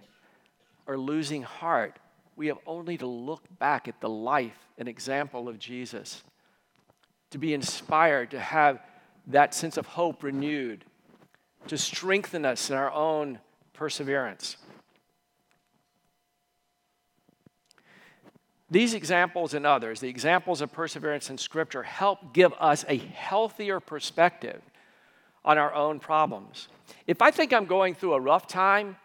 or 0.88 0.98
losing 0.98 1.42
heart, 1.42 2.00
we 2.34 2.48
have 2.48 2.58
only 2.66 2.98
to 2.98 3.06
look 3.06 3.44
back 3.60 3.86
at 3.86 4.00
the 4.00 4.08
life 4.08 4.58
and 4.76 4.88
example 4.88 5.48
of 5.48 5.60
Jesus 5.60 6.24
to 7.30 7.38
be 7.38 7.54
inspired, 7.54 8.32
to 8.32 8.40
have 8.40 8.80
that 9.28 9.54
sense 9.54 9.76
of 9.76 9.86
hope 9.86 10.24
renewed, 10.24 10.84
to 11.68 11.78
strengthen 11.78 12.44
us 12.44 12.70
in 12.70 12.76
our 12.76 12.90
own 12.90 13.38
perseverance. 13.72 14.56
These 18.72 18.94
examples 18.94 19.52
and 19.52 19.66
others, 19.66 20.00
the 20.00 20.08
examples 20.08 20.62
of 20.62 20.72
perseverance 20.72 21.28
in 21.28 21.36
Scripture, 21.36 21.82
help 21.82 22.32
give 22.32 22.54
us 22.58 22.86
a 22.88 22.96
healthier 22.96 23.80
perspective 23.80 24.62
on 25.44 25.58
our 25.58 25.74
own 25.74 26.00
problems. 26.00 26.68
If 27.06 27.20
I 27.20 27.30
think 27.30 27.52
I'm 27.52 27.66
going 27.66 27.94
through 27.94 28.14
a 28.14 28.20
rough 28.20 28.46
time, 28.46 28.96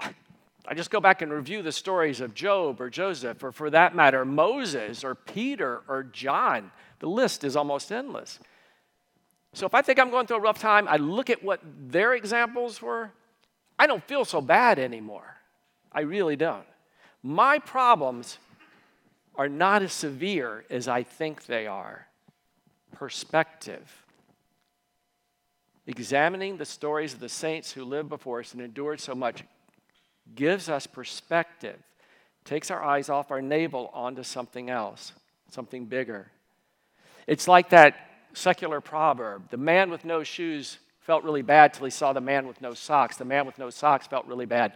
I 0.00 0.74
just 0.76 0.92
go 0.92 1.00
back 1.00 1.22
and 1.22 1.32
review 1.32 1.60
the 1.60 1.72
stories 1.72 2.20
of 2.20 2.34
Job 2.34 2.80
or 2.80 2.88
Joseph, 2.88 3.42
or 3.42 3.50
for 3.50 3.68
that 3.70 3.96
matter, 3.96 4.24
Moses 4.24 5.02
or 5.02 5.16
Peter 5.16 5.80
or 5.88 6.04
John. 6.04 6.70
The 7.00 7.08
list 7.08 7.42
is 7.42 7.56
almost 7.56 7.90
endless. 7.90 8.38
So 9.54 9.66
if 9.66 9.74
I 9.74 9.82
think 9.82 9.98
I'm 9.98 10.10
going 10.10 10.28
through 10.28 10.36
a 10.36 10.40
rough 10.40 10.60
time, 10.60 10.86
I 10.86 10.98
look 10.98 11.30
at 11.30 11.42
what 11.42 11.60
their 11.64 12.14
examples 12.14 12.80
were. 12.80 13.10
I 13.76 13.88
don't 13.88 14.04
feel 14.04 14.24
so 14.24 14.40
bad 14.40 14.78
anymore. 14.78 15.34
I 15.90 16.02
really 16.02 16.36
don't. 16.36 16.66
My 17.24 17.58
problems 17.58 18.38
are 19.40 19.48
not 19.48 19.80
as 19.80 19.90
severe 19.90 20.66
as 20.68 20.86
I 20.86 21.02
think 21.02 21.46
they 21.46 21.66
are. 21.66 22.06
Perspective 22.92 24.04
examining 25.86 26.58
the 26.58 26.66
stories 26.66 27.14
of 27.14 27.20
the 27.20 27.28
saints 27.30 27.72
who 27.72 27.82
lived 27.82 28.10
before 28.10 28.40
us 28.40 28.52
and 28.52 28.60
endured 28.60 29.00
so 29.00 29.14
much 29.14 29.42
gives 30.34 30.68
us 30.68 30.86
perspective, 30.86 31.78
takes 32.44 32.70
our 32.70 32.84
eyes 32.84 33.08
off 33.08 33.30
our 33.30 33.40
navel 33.40 33.90
onto 33.94 34.22
something 34.22 34.68
else, 34.68 35.12
something 35.48 35.86
bigger. 35.86 36.30
It's 37.26 37.48
like 37.48 37.70
that 37.70 37.96
secular 38.34 38.82
proverb 38.82 39.48
the 39.48 39.56
man 39.56 39.90
with 39.90 40.04
no 40.04 40.22
shoes 40.22 40.76
felt 41.00 41.24
really 41.24 41.40
bad 41.40 41.72
till 41.72 41.86
he 41.86 41.90
saw 41.90 42.12
the 42.12 42.20
man 42.20 42.46
with 42.46 42.60
no 42.60 42.74
socks. 42.74 43.16
The 43.16 43.24
man 43.24 43.46
with 43.46 43.58
no 43.58 43.70
socks 43.70 44.06
felt 44.06 44.26
really 44.26 44.44
bad 44.44 44.74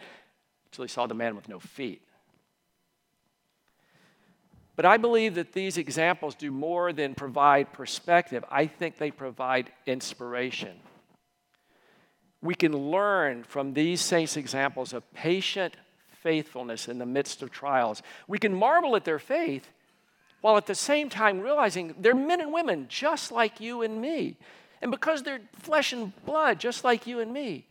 till 0.72 0.84
he 0.84 0.88
saw 0.88 1.06
the 1.06 1.12
man 1.12 1.36
with 1.36 1.50
no 1.50 1.60
feet. 1.60 2.00
But 4.76 4.86
I 4.86 4.96
believe 4.96 5.36
that 5.36 5.52
these 5.52 5.78
examples 5.78 6.34
do 6.34 6.50
more 6.50 6.92
than 6.92 7.14
provide 7.14 7.72
perspective. 7.72 8.44
I 8.50 8.66
think 8.66 8.98
they 8.98 9.10
provide 9.10 9.70
inspiration 9.86 10.80
we 12.44 12.54
can 12.54 12.76
learn 12.76 13.42
from 13.42 13.72
these 13.72 14.02
saints' 14.02 14.36
examples 14.36 14.92
of 14.92 15.10
patient 15.14 15.74
faithfulness 16.10 16.88
in 16.88 16.98
the 16.98 17.06
midst 17.06 17.42
of 17.42 17.50
trials. 17.50 18.02
We 18.28 18.38
can 18.38 18.54
marvel 18.54 18.94
at 18.96 19.04
their 19.04 19.18
faith 19.18 19.66
while 20.42 20.58
at 20.58 20.66
the 20.66 20.74
same 20.74 21.08
time 21.08 21.40
realizing 21.40 21.94
they're 21.98 22.14
men 22.14 22.42
and 22.42 22.52
women 22.52 22.86
just 22.88 23.32
like 23.32 23.60
you 23.60 23.80
and 23.80 23.98
me. 23.98 24.36
And 24.82 24.90
because 24.90 25.22
they're 25.22 25.40
flesh 25.54 25.94
and 25.94 26.12
blood 26.26 26.60
just 26.60 26.84
like 26.84 27.06
you 27.06 27.20
and 27.20 27.32
me, 27.32 27.66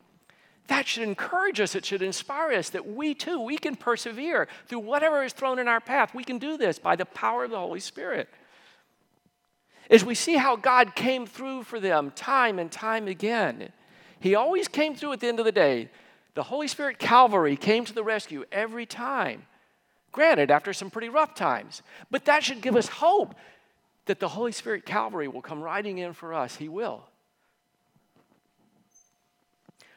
that 0.67 0.87
should 0.87 1.03
encourage 1.03 1.59
us, 1.59 1.75
it 1.75 1.85
should 1.85 2.01
inspire 2.01 2.53
us 2.53 2.69
that 2.69 2.87
we 2.87 3.13
too, 3.13 3.39
we 3.39 3.57
can 3.57 3.75
persevere 3.75 4.47
through 4.67 4.79
whatever 4.79 5.23
is 5.23 5.33
thrown 5.33 5.59
in 5.59 5.67
our 5.67 5.81
path. 5.81 6.15
We 6.15 6.23
can 6.23 6.37
do 6.37 6.57
this 6.57 6.79
by 6.79 6.95
the 6.95 7.05
power 7.05 7.43
of 7.43 7.51
the 7.51 7.59
Holy 7.59 7.81
Spirit. 7.81 8.29
As 9.89 10.05
we 10.05 10.15
see 10.15 10.37
how 10.37 10.55
God 10.55 10.95
came 10.95 11.25
through 11.25 11.63
for 11.63 11.79
them 11.79 12.11
time 12.11 12.59
and 12.59 12.71
time 12.71 13.07
again, 13.07 13.71
he 14.19 14.35
always 14.35 14.69
came 14.69 14.95
through 14.95 15.13
at 15.13 15.19
the 15.19 15.27
end 15.27 15.39
of 15.39 15.45
the 15.45 15.51
day. 15.51 15.89
The 16.35 16.43
Holy 16.43 16.67
Spirit 16.67 16.97
Calvary 16.97 17.57
came 17.57 17.83
to 17.85 17.93
the 17.93 18.03
rescue 18.03 18.45
every 18.51 18.85
time. 18.85 19.45
Granted, 20.13 20.49
after 20.49 20.71
some 20.71 20.89
pretty 20.89 21.09
rough 21.09 21.35
times. 21.35 21.81
But 22.09 22.25
that 22.25 22.43
should 22.43 22.61
give 22.61 22.75
us 22.75 22.87
hope 22.87 23.35
that 24.05 24.19
the 24.19 24.29
Holy 24.29 24.51
Spirit 24.51 24.85
Calvary 24.85 25.27
will 25.27 25.41
come 25.41 25.61
riding 25.61 25.97
in 25.97 26.13
for 26.13 26.33
us. 26.33 26.55
He 26.55 26.69
will. 26.69 27.03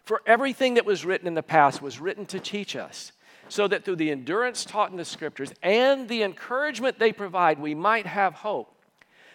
For 0.06 0.22
everything 0.24 0.74
that 0.74 0.86
was 0.86 1.04
written 1.04 1.26
in 1.26 1.34
the 1.34 1.42
past 1.42 1.82
was 1.82 2.00
written 2.00 2.26
to 2.26 2.38
teach 2.38 2.76
us, 2.76 3.10
so 3.48 3.66
that 3.66 3.84
through 3.84 3.96
the 3.96 4.12
endurance 4.12 4.64
taught 4.64 4.92
in 4.92 4.96
the 4.96 5.04
scriptures 5.04 5.52
and 5.64 6.08
the 6.08 6.22
encouragement 6.22 6.98
they 6.98 7.12
provide, 7.12 7.58
we 7.58 7.74
might 7.74 8.06
have 8.06 8.32
hope. 8.32 8.72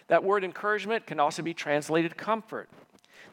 That 0.08 0.24
word 0.24 0.44
encouragement 0.44 1.06
can 1.06 1.20
also 1.20 1.42
be 1.42 1.52
translated 1.52 2.16
comfort. 2.16 2.70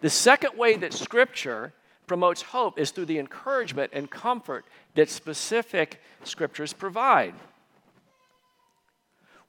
The 0.01 0.09
second 0.09 0.57
way 0.57 0.75
that 0.77 0.93
Scripture 0.93 1.73
promotes 2.07 2.41
hope 2.41 2.77
is 2.77 2.91
through 2.91 3.05
the 3.05 3.19
encouragement 3.19 3.91
and 3.93 4.09
comfort 4.09 4.65
that 4.95 5.09
specific 5.09 6.01
Scriptures 6.23 6.73
provide. 6.73 7.33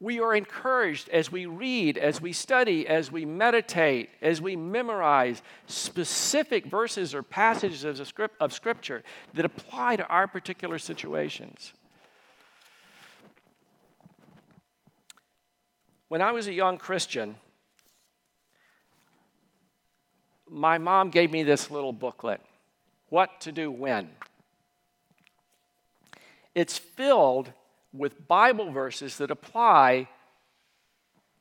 We 0.03 0.19
are 0.19 0.35
encouraged 0.35 1.11
as 1.11 1.31
we 1.31 1.45
read, 1.45 1.99
as 1.99 2.23
we 2.23 2.33
study, 2.33 2.89
as 2.89 3.13
we 3.13 3.27
meditate, 3.27 4.09
as 4.23 4.41
we 4.41 4.57
memorize 4.57 5.43
specific 5.67 6.65
verses 6.65 7.15
or 7.15 7.23
passages 7.23 7.85
of 7.85 8.53
Scripture 8.53 9.03
that 9.35 9.45
apply 9.45 9.97
to 9.97 10.07
our 10.07 10.27
particular 10.27 10.79
situations. 10.79 11.75
When 16.09 16.23
I 16.23 16.33
was 16.33 16.49
a 16.49 16.55
young 16.55 16.79
Christian, 16.79 17.37
my 20.49 20.79
mom 20.79 21.11
gave 21.11 21.31
me 21.31 21.43
this 21.43 21.71
little 21.71 21.93
booklet 21.93 22.41
What 23.11 23.43
to 23.43 23.53
Do 23.53 23.71
When. 23.71 24.09
It's 26.55 26.79
filled 26.79 27.53
with 27.93 28.29
Bible 28.29 28.71
verses 28.71 29.17
that 29.19 29.31
apply 29.31 30.09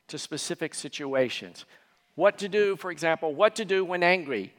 to 0.08 0.18
specific 0.18 0.74
situations. 0.74 1.64
What 2.16 2.38
to 2.38 2.48
do, 2.48 2.76
for 2.76 2.90
example, 2.90 3.34
what 3.34 3.56
to 3.56 3.64
do 3.64 3.84
when 3.84 4.02
angry, 4.02 4.52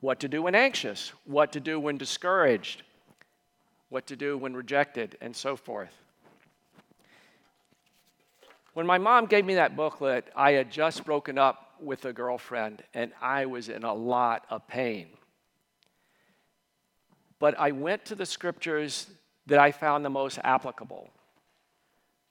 what 0.00 0.20
to 0.20 0.28
do 0.28 0.42
when 0.42 0.54
anxious, 0.54 1.12
what 1.24 1.52
to 1.52 1.60
do 1.60 1.78
when 1.80 1.98
discouraged, 1.98 2.82
what 3.88 4.06
to 4.06 4.16
do 4.16 4.38
when 4.38 4.54
rejected, 4.54 5.18
and 5.20 5.34
so 5.34 5.56
forth. 5.56 5.92
When 8.74 8.86
my 8.86 8.98
mom 8.98 9.26
gave 9.26 9.44
me 9.44 9.56
that 9.56 9.76
booklet, 9.76 10.28
I 10.34 10.52
had 10.52 10.70
just 10.70 11.04
broken 11.04 11.36
up 11.36 11.74
with 11.78 12.04
a 12.04 12.12
girlfriend, 12.12 12.82
and 12.94 13.12
I 13.20 13.46
was 13.46 13.68
in 13.68 13.82
a 13.82 13.92
lot 13.92 14.46
of 14.48 14.66
pain. 14.66 15.08
But 17.38 17.58
I 17.58 17.72
went 17.72 18.04
to 18.06 18.14
the 18.14 18.24
scriptures 18.24 19.08
that 19.46 19.58
I 19.58 19.72
found 19.72 20.04
the 20.04 20.10
most 20.10 20.38
applicable. 20.42 21.10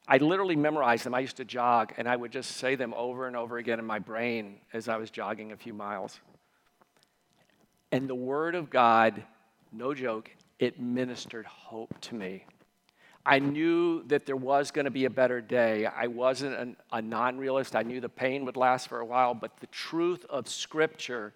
I 0.08 0.18
literally 0.18 0.56
memorized 0.56 1.06
them. 1.06 1.14
I 1.14 1.20
used 1.20 1.38
to 1.38 1.46
jog, 1.46 1.94
and 1.98 2.08
I 2.08 2.16
would 2.16 2.32
just 2.32 2.58
say 2.58 2.76
them 2.76 2.94
over 2.96 3.28
and 3.28 3.36
over 3.36 3.58
again 3.58 3.80
in 3.80 3.86
my 3.86 4.00
brain 4.00 4.58
as 4.74 4.88
I 4.90 4.98
was 4.98 5.12
jogging 5.12 5.52
a 5.52 5.58
few 5.58 5.74
miles. 5.74 6.20
And 7.92 8.10
the 8.10 8.16
Word 8.16 8.56
of 8.56 8.70
God, 8.70 9.24
no 9.72 9.94
joke, 9.94 10.32
it 10.60 10.80
ministered 10.80 11.46
hope 11.46 11.94
to 12.02 12.16
me. 12.16 12.46
I 13.26 13.40
knew 13.40 14.04
that 14.08 14.26
there 14.26 14.36
was 14.36 14.72
going 14.72 14.86
to 14.86 14.92
be 14.92 15.06
a 15.06 15.10
better 15.10 15.42
day. 15.42 15.86
I 15.86 16.08
wasn't 16.08 16.56
an, 16.56 16.76
a 16.92 17.02
non 17.02 17.38
realist. 17.38 17.76
I 17.76 17.84
knew 17.84 18.02
the 18.02 18.10
pain 18.10 18.46
would 18.46 18.58
last 18.58 18.88
for 18.88 19.00
a 19.00 19.06
while, 19.06 19.34
but 19.34 19.58
the 19.60 19.68
truth 19.68 20.26
of 20.30 20.48
Scripture 20.48 21.34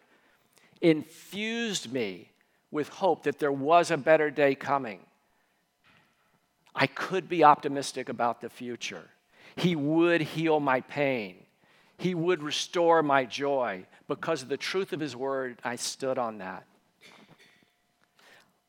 infused 0.82 1.92
me 1.92 2.32
with 2.72 2.90
hope 2.90 3.24
that 3.24 3.40
there 3.40 3.52
was 3.52 3.92
a 3.92 3.98
better 3.98 4.32
day 4.32 4.56
coming. 4.56 5.00
I 6.76 6.88
could 6.88 7.30
be 7.30 7.44
optimistic 7.44 8.10
about 8.10 8.42
the 8.42 8.50
future. 8.50 9.10
He 9.56 9.76
would 9.76 10.22
heal 10.22 10.60
my 10.60 10.82
pain, 10.82 11.38
He 11.98 12.14
would 12.14 12.44
restore 12.44 13.02
my 13.02 13.24
joy 13.26 13.86
because 14.08 14.42
of 14.42 14.50
the 14.50 14.58
truth 14.58 14.92
of 14.92 15.00
His 15.00 15.16
word. 15.16 15.60
I 15.64 15.78
stood 15.78 16.18
on 16.18 16.40
that. 16.40 16.66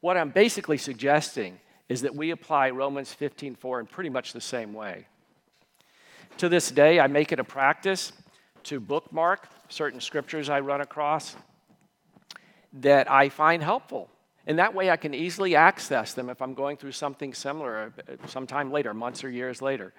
What 0.01 0.17
I'm 0.17 0.31
basically 0.31 0.79
suggesting 0.79 1.59
is 1.89 2.03
that 2.03 2.15
we 2.15 2.31
apply 2.31 2.71
Romans 2.71 3.13
15:4 3.13 3.81
in 3.81 3.87
pretty 3.87 4.11
much 4.11 4.33
the 4.33 4.41
same 4.41 4.73
way. 4.73 5.07
To 6.39 6.49
this 6.49 6.71
day, 6.71 7.01
I 7.01 7.07
make 7.07 7.33
it 7.33 7.41
a 7.41 7.45
practice 7.45 8.13
to 8.65 8.79
bookmark 8.79 9.49
certain 9.69 10.01
scriptures 10.01 10.49
I 10.49 10.61
run 10.61 10.81
across 10.81 11.37
that 12.75 13.11
I 13.11 13.29
find 13.29 13.63
helpful. 13.63 14.11
And 14.47 14.59
that 14.59 14.75
way 14.75 14.91
I 14.91 14.97
can 14.97 15.13
easily 15.13 15.57
access 15.57 16.15
them 16.15 16.31
if 16.31 16.41
I'm 16.41 16.55
going 16.55 16.77
through 16.77 16.93
something 16.93 17.35
similar 17.35 17.93
uh, 18.09 18.29
sometime 18.29 18.71
later, 18.71 18.95
months 18.95 19.25
or 19.25 19.31
years 19.31 19.61
later. 19.61 19.93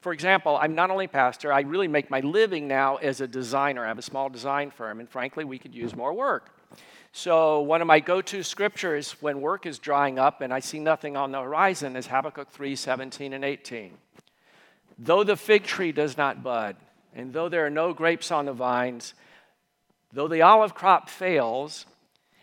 For 0.00 0.12
example, 0.12 0.56
I'm 0.56 0.76
not 0.76 0.90
only 0.90 1.08
pastor, 1.08 1.52
I 1.52 1.62
really 1.62 1.88
make 1.88 2.10
my 2.10 2.20
living 2.20 2.68
now 2.68 2.96
as 2.96 3.20
a 3.20 3.26
designer. 3.26 3.84
I 3.84 3.88
have 3.88 3.98
a 3.98 4.02
small 4.02 4.28
design 4.28 4.70
firm, 4.70 5.00
and 5.00 5.08
frankly, 5.08 5.44
we 5.44 5.58
could 5.58 5.74
use 5.74 5.96
more 5.96 6.14
work. 6.14 6.50
So, 7.10 7.60
one 7.62 7.80
of 7.80 7.88
my 7.88 7.98
go 7.98 8.20
to 8.20 8.44
scriptures 8.44 9.16
when 9.20 9.40
work 9.40 9.66
is 9.66 9.80
drying 9.80 10.18
up 10.18 10.40
and 10.40 10.52
I 10.52 10.60
see 10.60 10.78
nothing 10.78 11.16
on 11.16 11.32
the 11.32 11.40
horizon 11.40 11.96
is 11.96 12.06
Habakkuk 12.06 12.50
3 12.50 12.76
17 12.76 13.32
and 13.32 13.44
18. 13.44 13.92
Though 14.98 15.24
the 15.24 15.36
fig 15.36 15.64
tree 15.64 15.90
does 15.90 16.16
not 16.16 16.42
bud, 16.42 16.76
and 17.14 17.32
though 17.32 17.48
there 17.48 17.66
are 17.66 17.70
no 17.70 17.92
grapes 17.92 18.30
on 18.30 18.44
the 18.44 18.52
vines, 18.52 19.14
though 20.12 20.28
the 20.28 20.42
olive 20.42 20.74
crop 20.74 21.08
fails, 21.08 21.86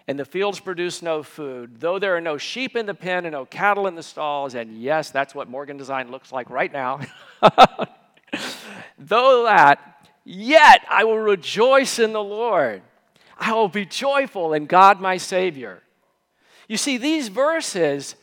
and 0.08 0.20
the 0.20 0.26
fields 0.26 0.60
produce 0.60 1.02
no 1.02 1.24
food, 1.24 1.80
though 1.80 1.98
there 1.98 2.16
are 2.16 2.22
no 2.22 2.38
sheep 2.38 2.76
in 2.76 2.86
the 2.86 2.94
pen 2.94 3.26
and 3.26 3.34
no 3.34 3.46
cattle 3.46 3.88
in 3.88 3.96
the 3.96 4.04
stalls, 4.04 4.54
and 4.54 4.80
yes, 4.80 5.10
that's 5.10 5.34
what 5.34 5.50
Morgan 5.50 5.78
Design 5.78 6.12
looks 6.12 6.32
like 6.32 6.50
right 6.50 6.72
now. 6.72 7.00
though 9.00 9.44
that, 9.44 10.08
yet 10.24 10.86
I 10.90 11.04
will 11.06 11.18
rejoice 11.18 11.98
in 12.00 12.14
the 12.14 12.24
Lord. 12.24 12.84
I 13.38 13.54
will 13.54 13.68
be 13.68 13.86
joyful 13.86 14.54
in 14.54 14.68
God 14.68 15.02
my 15.02 15.18
Savior. 15.18 15.82
You 16.68 16.78
see, 16.78 16.98
these 16.98 17.28
verses, 17.28 18.16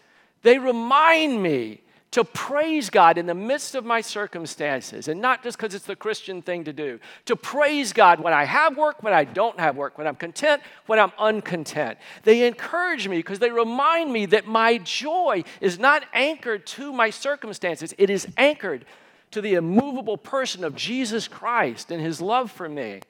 they 0.43 0.59
remind 0.59 1.43
me 1.43 1.82
to 2.13 2.25
praise 2.25 2.91
God 2.91 3.17
in 3.17 3.27
the 3.27 3.35
midst 3.35 3.75
of 3.75 3.85
my 3.87 4.03
circumstances, 4.03 5.09
and 5.09 5.21
not 5.21 5.43
just 5.43 5.57
because 5.57 5.75
it's 5.75 5.87
the 5.87 5.97
Christian 5.97 6.43
thing 6.43 6.65
to 6.65 6.73
do, 6.73 7.01
to 7.25 7.35
praise 7.35 7.93
God 7.93 8.21
when 8.21 8.35
I 8.35 8.45
have 8.45 8.77
work, 8.77 9.03
when 9.03 9.15
I 9.15 9.25
don't 9.25 9.59
have 9.59 9.77
work, 9.77 9.97
when 9.97 10.07
I'm 10.07 10.15
content, 10.15 10.63
when 10.87 10.99
I'm 10.99 11.13
uncontent. 11.19 11.99
They 12.23 12.47
encourage 12.47 13.09
me 13.09 13.17
because 13.17 13.39
they 13.39 13.51
remind 13.51 14.13
me 14.13 14.27
that 14.27 14.47
my 14.47 14.79
joy 14.79 15.45
is 15.63 15.79
not 15.79 16.05
anchored 16.13 16.67
to 16.67 16.93
my 16.93 17.09
circumstances, 17.09 17.95
it 17.97 18.11
is 18.11 18.29
anchored 18.37 18.85
to 19.31 19.41
the 19.41 19.55
immovable 19.55 20.19
person 20.19 20.65
of 20.65 20.77
Jesus 20.77 21.27
Christ 21.27 21.91
and 21.91 22.01
his 22.01 22.21
love 22.21 22.51
for 22.53 22.69
me. 22.69 23.01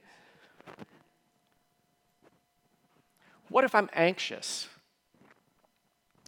What 3.48 3.64
if 3.64 3.74
I'm 3.74 3.90
anxious? 3.92 4.68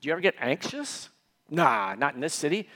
Do 0.00 0.08
you 0.08 0.12
ever 0.12 0.20
get 0.20 0.34
anxious? 0.40 1.08
Nah, 1.50 1.94
not 1.94 2.14
in 2.14 2.20
this 2.20 2.34
city. 2.34 2.68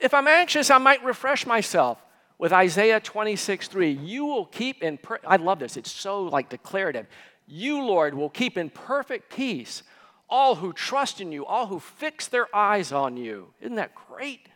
if 0.00 0.14
I'm 0.14 0.28
anxious, 0.28 0.70
I 0.70 0.78
might 0.78 1.02
refresh 1.04 1.46
myself 1.46 2.02
with 2.38 2.52
Isaiah 2.52 3.00
26, 3.00 3.68
3. 3.68 3.90
You 3.90 4.26
will 4.26 4.46
keep 4.46 4.82
in, 4.82 4.98
per- 4.98 5.20
I 5.26 5.36
love 5.36 5.58
this, 5.58 5.76
it's 5.76 5.90
so 5.90 6.24
like 6.24 6.48
declarative. 6.48 7.06
You, 7.46 7.82
Lord, 7.82 8.14
will 8.14 8.30
keep 8.30 8.58
in 8.58 8.70
perfect 8.70 9.34
peace 9.34 9.82
all 10.28 10.56
who 10.56 10.72
trust 10.72 11.20
in 11.20 11.32
you, 11.32 11.46
all 11.46 11.66
who 11.66 11.80
fix 11.80 12.28
their 12.28 12.54
eyes 12.54 12.92
on 12.92 13.16
you. 13.16 13.48
Isn't 13.60 13.76
that 13.76 13.94
great? 13.94 14.48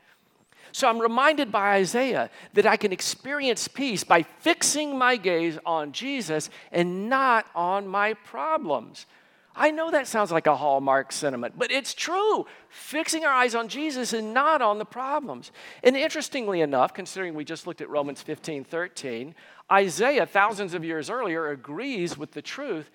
So 0.70 0.88
I'm 0.88 0.98
reminded 0.98 1.52
by 1.52 1.74
Isaiah 1.76 2.30
that 2.54 2.66
I 2.66 2.76
can 2.76 2.92
experience 2.92 3.68
peace 3.68 4.04
by 4.04 4.22
fixing 4.22 4.96
my 4.96 5.16
gaze 5.16 5.58
on 5.66 5.92
Jesus 5.92 6.50
and 6.70 7.08
not 7.08 7.46
on 7.54 7.86
my 7.86 8.14
problems. 8.14 9.06
I 9.54 9.70
know 9.70 9.90
that 9.90 10.06
sounds 10.06 10.32
like 10.32 10.46
a 10.46 10.56
hallmark 10.56 11.12
sentiment, 11.12 11.54
but 11.58 11.70
it's 11.70 11.92
true. 11.92 12.46
Fixing 12.70 13.24
our 13.24 13.32
eyes 13.32 13.54
on 13.54 13.68
Jesus 13.68 14.12
and 14.12 14.32
not 14.32 14.62
on 14.62 14.78
the 14.78 14.84
problems. 14.84 15.52
And 15.82 15.96
interestingly 15.96 16.62
enough, 16.62 16.94
considering 16.94 17.34
we 17.34 17.44
just 17.44 17.66
looked 17.66 17.82
at 17.82 17.90
Romans 17.90 18.22
15 18.22 18.64
13, 18.64 19.34
Isaiah, 19.70 20.26
thousands 20.26 20.74
of 20.74 20.84
years 20.84 21.10
earlier, 21.10 21.50
agrees 21.50 22.16
with 22.16 22.32
the 22.32 22.42
truth 22.42 22.90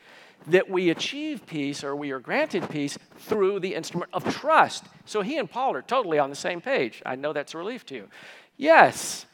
that 0.47 0.69
we 0.69 0.89
achieve 0.89 1.45
peace 1.45 1.83
or 1.83 1.95
we 1.95 2.11
are 2.11 2.19
granted 2.19 2.69
peace 2.69 2.97
through 3.17 3.59
the 3.59 3.75
instrument 3.75 4.09
of 4.13 4.23
trust. 4.33 4.85
So 5.05 5.21
he 5.21 5.37
and 5.37 5.49
Paul 5.49 5.75
are 5.75 5.81
totally 5.81 6.19
on 6.19 6.29
the 6.29 6.35
same 6.35 6.61
page. 6.61 7.01
I 7.05 7.15
know 7.15 7.33
that's 7.33 7.53
a 7.53 7.57
relief 7.57 7.85
to 7.87 7.95
you. 7.95 8.07
Yes, 8.55 9.25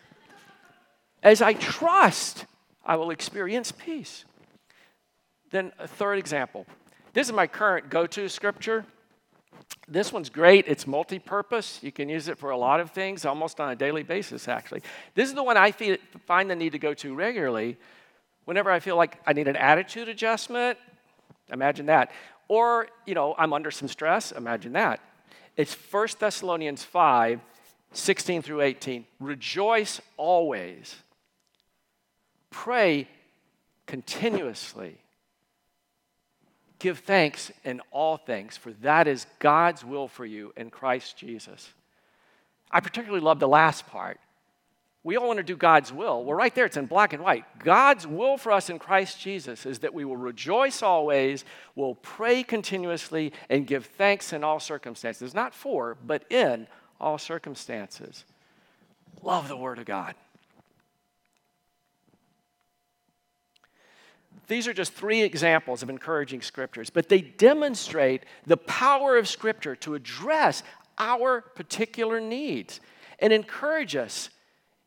as 1.22 1.42
I 1.42 1.54
trust, 1.54 2.46
I 2.86 2.98
will 2.98 3.12
experience 3.12 3.72
peace. 3.72 4.26
Then, 5.52 5.72
a 5.80 5.88
third 5.88 6.18
example 6.18 6.66
this 7.14 7.28
is 7.28 7.34
my 7.34 7.48
current 7.48 7.90
go 7.90 8.08
to 8.08 8.28
scripture. 8.28 8.86
This 9.88 10.12
one's 10.12 10.30
great. 10.30 10.66
It's 10.68 10.88
multi 10.88 11.20
purpose. 11.20 11.80
You 11.82 11.92
can 11.92 12.10
use 12.10 12.28
it 12.28 12.38
for 12.38 12.50
a 12.50 12.58
lot 12.58 12.80
of 12.80 12.92
things, 12.92 13.26
almost 13.26 13.60
on 13.60 13.72
a 13.72 13.76
daily 13.76 14.04
basis, 14.04 14.48
actually. 14.48 14.82
This 15.14 15.30
is 15.30 15.36
the 15.36 15.44
one 15.44 15.58
I 15.58 15.72
find 16.26 16.50
the 16.50 16.56
need 16.56 16.72
to 16.72 16.80
go 16.80 16.94
to 16.96 17.14
regularly 17.14 17.78
whenever 18.46 18.72
I 18.72 18.80
feel 18.80 18.96
like 18.96 19.20
I 19.26 19.34
need 19.34 19.48
an 19.48 19.56
attitude 19.56 20.10
adjustment. 20.10 20.78
Imagine 21.52 21.88
that. 21.88 22.12
Or, 22.48 22.88
you 23.06 23.14
know, 23.14 23.36
I'm 23.38 23.54
under 23.54 23.72
some 23.72 23.88
stress. 23.88 24.32
Imagine 24.32 24.74
that. 24.74 25.00
It's 25.56 25.74
1 25.74 26.08
Thessalonians 26.20 26.84
5 26.84 27.40
16 27.96 28.42
through 28.42 28.62
18. 28.62 29.06
Rejoice 29.20 30.02
always, 30.18 30.96
pray 32.50 33.08
continuously. 33.86 34.98
Give 36.84 37.00
thanks 37.00 37.50
in 37.64 37.80
all 37.92 38.18
things, 38.18 38.58
for 38.58 38.74
that 38.82 39.08
is 39.08 39.26
God's 39.40 39.86
will 39.86 40.10
for 40.10 40.26
you 40.26 40.52
in 40.58 40.70
Christ 40.70 41.16
Jesus. 41.16 41.72
I 42.70 42.82
particularly 42.82 43.24
love 43.24 43.40
the 43.40 43.48
last 43.48 43.88
part. 43.88 44.20
We 45.02 45.16
all 45.16 45.28
want 45.28 45.38
to 45.38 45.44
do 45.44 45.56
God's 45.56 45.94
will. 45.94 46.26
Well, 46.26 46.36
right 46.36 46.54
there, 46.54 46.66
it's 46.66 46.76
in 46.76 46.88
black 46.88 47.14
and 47.14 47.24
white. 47.24 47.46
God's 47.60 48.06
will 48.06 48.36
for 48.36 48.52
us 48.52 48.70
in 48.70 48.80
Christ 48.80 49.18
Jesus 49.22 49.66
is 49.66 49.80
that 49.80 49.94
we 49.94 50.04
will 50.04 50.18
rejoice 50.18 50.84
always, 50.84 51.46
will 51.74 51.96
pray 51.96 52.44
continuously, 52.44 53.32
and 53.50 53.66
give 53.66 53.86
thanks 53.86 54.34
in 54.34 54.44
all 54.44 54.60
circumstances. 54.60 55.34
Not 55.34 55.54
for, 55.54 55.96
but 56.06 56.30
in 56.30 56.68
all 57.00 57.18
circumstances. 57.18 58.26
Love 59.22 59.48
the 59.48 59.56
Word 59.56 59.80
of 59.80 59.86
God. 59.86 60.16
These 64.48 64.68
are 64.68 64.74
just 64.74 64.94
three 64.94 65.22
examples 65.22 65.84
of 65.84 65.90
encouraging 65.90 66.42
scriptures, 66.42 66.90
but 66.90 67.10
they 67.10 67.22
demonstrate 67.22 68.24
the 68.46 68.58
power 68.58 69.18
of 69.18 69.28
Scripture 69.28 69.76
to 69.78 69.96
address 69.96 70.64
our 70.98 71.42
particular 71.42 72.20
needs 72.20 72.80
and 73.20 73.32
encourage 73.32 73.96
us 73.96 74.30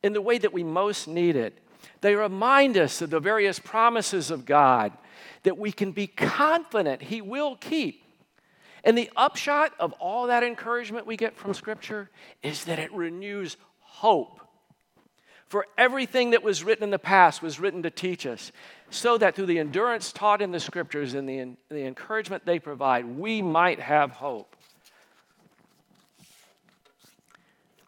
in 0.02 0.12
the 0.12 0.20
way 0.20 0.38
that 0.38 0.52
we 0.52 0.62
most 0.62 1.08
need 1.08 1.36
it. 1.36 1.58
They 2.00 2.14
remind 2.14 2.76
us 2.76 3.00
of 3.00 3.10
the 3.10 3.20
various 3.20 3.58
promises 3.58 4.30
of 4.30 4.44
God 4.44 4.92
that 5.42 5.58
we 5.58 5.72
can 5.72 5.92
be 5.92 6.06
confident 6.06 7.02
He 7.02 7.20
will 7.20 7.56
keep. 7.56 8.04
And 8.84 8.96
the 8.96 9.10
upshot 9.16 9.72
of 9.80 9.92
all 9.94 10.26
that 10.26 10.44
encouragement 10.44 11.06
we 11.06 11.16
get 11.16 11.36
from 11.36 11.54
Scripture 11.54 12.10
is 12.42 12.64
that 12.66 12.78
it 12.78 12.92
renews 12.92 13.56
hope. 13.80 14.45
For 15.48 15.66
everything 15.78 16.30
that 16.30 16.42
was 16.42 16.64
written 16.64 16.84
in 16.84 16.90
the 16.90 16.98
past 16.98 17.40
was 17.40 17.60
written 17.60 17.82
to 17.84 17.90
teach 17.90 18.26
us 18.26 18.50
so 18.90 19.16
that 19.18 19.36
through 19.36 19.46
the 19.46 19.58
endurance 19.58 20.12
taught 20.12 20.42
in 20.42 20.50
the 20.50 20.58
scriptures 20.58 21.14
and 21.14 21.28
the, 21.28 21.56
the 21.68 21.84
encouragement 21.84 22.44
they 22.44 22.58
provide, 22.58 23.04
we 23.06 23.42
might 23.42 23.78
have 23.78 24.10
hope. 24.10 24.56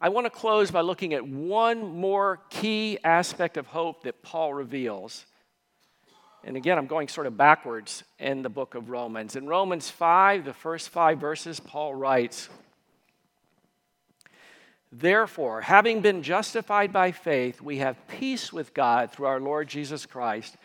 I 0.00 0.10
want 0.10 0.26
to 0.26 0.30
close 0.30 0.70
by 0.70 0.82
looking 0.82 1.12
at 1.12 1.26
one 1.26 1.80
more 1.80 2.38
key 2.50 2.98
aspect 3.02 3.56
of 3.56 3.66
hope 3.66 4.04
that 4.04 4.22
Paul 4.22 4.54
reveals. 4.54 5.26
And 6.44 6.56
again, 6.56 6.78
I'm 6.78 6.86
going 6.86 7.08
sort 7.08 7.26
of 7.26 7.36
backwards 7.36 8.04
in 8.20 8.42
the 8.42 8.48
book 8.48 8.76
of 8.76 8.90
Romans. 8.90 9.34
In 9.34 9.48
Romans 9.48 9.90
5, 9.90 10.44
the 10.44 10.52
first 10.52 10.90
five 10.90 11.18
verses, 11.18 11.58
Paul 11.58 11.96
writes 11.96 12.48
Therefore, 14.90 15.60
having 15.60 16.00
been 16.00 16.22
justified 16.22 16.92
by 16.92 17.12
faith, 17.12 17.60
we 17.60 17.78
have 17.78 18.08
peace 18.08 18.52
with 18.52 18.72
God 18.72 19.12
through 19.12 19.26
our 19.26 19.40
Lord 19.40 19.68
Jesus 19.68 20.06
Christ 20.06 20.56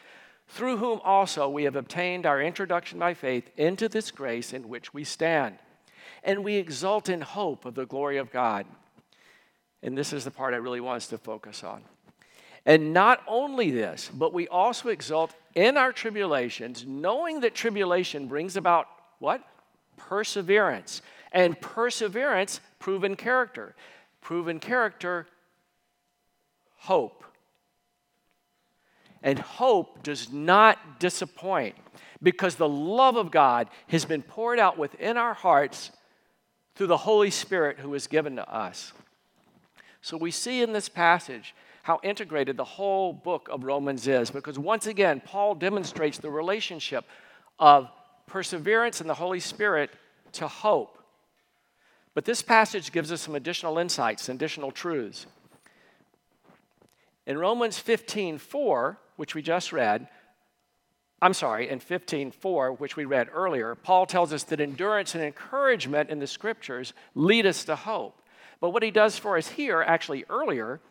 through 0.47 0.77
whom 0.77 0.99
also 1.03 1.49
we 1.49 1.63
have 1.63 1.75
obtained 1.75 2.25
our 2.25 2.41
introduction 2.41 2.99
by 2.99 3.13
faith 3.13 3.49
into 3.57 3.89
this 3.89 4.11
grace 4.11 4.53
in 4.53 4.69
which 4.69 4.93
we 4.93 5.03
stand. 5.03 5.57
And 6.23 6.43
we 6.43 6.55
exult 6.55 7.09
in 7.09 7.21
hope 7.21 7.65
of 7.65 7.75
the 7.75 7.85
glory 7.85 8.17
of 8.17 8.31
God. 8.31 8.65
And 9.81 9.97
this 9.97 10.13
is 10.13 10.23
the 10.23 10.31
part 10.31 10.53
I 10.53 10.57
really 10.57 10.79
want 10.79 10.97
us 10.97 11.07
to 11.07 11.17
focus 11.17 11.63
on. 11.63 11.83
And 12.65 12.93
not 12.93 13.21
only 13.27 13.71
this, 13.71 14.09
but 14.13 14.33
we 14.33 14.47
also 14.47 14.89
exult 14.89 15.33
in 15.53 15.75
our 15.75 15.91
tribulations, 15.91 16.85
knowing 16.87 17.41
that 17.41 17.55
tribulation 17.55 18.27
brings 18.27 18.55
about 18.55 18.87
what? 19.19 19.43
Perseverance. 19.97 21.01
And 21.33 21.59
perseverance, 21.59 22.61
proven 22.79 23.15
character. 23.15 23.75
Proven 24.23 24.59
character, 24.59 25.27
hope. 26.77 27.23
And 29.21 29.37
hope 29.37 30.01
does 30.01 30.31
not 30.31 30.99
disappoint 30.99 31.75
because 32.21 32.55
the 32.55 32.67
love 32.67 33.17
of 33.17 33.31
God 33.31 33.69
has 33.87 34.05
been 34.05 34.21
poured 34.21 34.59
out 34.59 34.77
within 34.77 35.17
our 35.17 35.33
hearts 35.33 35.91
through 36.75 36.87
the 36.87 36.97
Holy 36.97 37.29
Spirit 37.29 37.79
who 37.79 37.93
is 37.93 38.07
given 38.07 38.37
to 38.37 38.49
us. 38.49 38.93
So 40.01 40.17
we 40.17 40.31
see 40.31 40.61
in 40.61 40.73
this 40.73 40.89
passage 40.89 41.53
how 41.83 41.99
integrated 42.01 42.55
the 42.55 42.63
whole 42.63 43.11
book 43.11 43.49
of 43.51 43.65
Romans 43.65 44.07
is 44.07 44.31
because 44.31 44.57
once 44.57 44.87
again, 44.87 45.21
Paul 45.23 45.53
demonstrates 45.55 46.17
the 46.17 46.31
relationship 46.31 47.03
of 47.59 47.89
perseverance 48.25 49.01
in 49.01 49.07
the 49.07 49.13
Holy 49.13 49.41
Spirit 49.41 49.89
to 50.33 50.47
hope. 50.47 50.97
But 52.13 52.25
this 52.25 52.41
passage 52.41 52.91
gives 52.91 53.11
us 53.11 53.21
some 53.21 53.35
additional 53.35 53.77
insights, 53.77 54.29
additional 54.29 54.71
truths. 54.71 55.25
In 57.25 57.37
Romans 57.37 57.79
15 57.79 58.37
4, 58.37 58.97
which 59.15 59.33
we 59.33 59.41
just 59.41 59.71
read, 59.71 60.07
I'm 61.23 61.33
sorry, 61.33 61.69
in 61.69 61.79
15:4, 61.79 62.77
which 62.77 62.97
we 62.97 63.05
read 63.05 63.29
earlier, 63.31 63.75
Paul 63.75 64.05
tells 64.05 64.33
us 64.33 64.43
that 64.43 64.59
endurance 64.59 65.15
and 65.15 65.23
encouragement 65.23 66.09
in 66.09 66.19
the 66.19 66.27
scriptures 66.27 66.93
lead 67.15 67.45
us 67.45 67.63
to 67.63 67.77
hope. 67.77 68.21
But 68.59 68.71
what 68.71 68.83
he 68.83 68.91
does 68.91 69.17
for 69.17 69.37
us 69.37 69.47
here, 69.47 69.81
actually 69.81 70.25
earlier, 70.29 70.81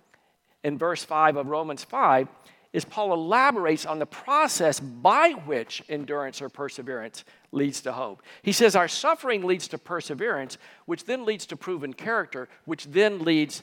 in 0.65 0.79
verse 0.79 1.05
5 1.05 1.37
of 1.37 1.49
Romans 1.49 1.85
5, 1.85 2.29
is 2.73 2.85
Paul 2.85 3.13
elaborates 3.13 3.85
on 3.85 3.99
the 3.99 4.07
process 4.07 4.81
by 4.81 5.33
which 5.45 5.83
endurance 5.89 6.41
or 6.41 6.49
perseverance 6.49 7.25
leads 7.51 7.83
to 7.83 7.93
hope. 7.93 8.23
He 8.43 8.53
says 8.53 8.75
our 8.75 8.89
suffering 8.89 9.45
leads 9.45 9.69
to 9.69 9.79
perseverance, 9.79 10.57
which 10.87 11.05
then 11.05 11.25
leads 11.27 11.45
to 11.47 11.57
proven 11.57 11.93
character, 11.93 12.49
which 12.65 12.87
then 12.87 13.21
leads 13.21 13.63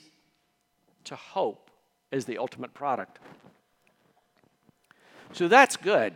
to 1.05 1.15
hope 1.15 1.71
as 2.11 2.25
the 2.25 2.37
ultimate 2.37 2.73
product. 2.73 3.19
So 5.33 5.47
that's 5.47 5.75
good. 5.75 6.13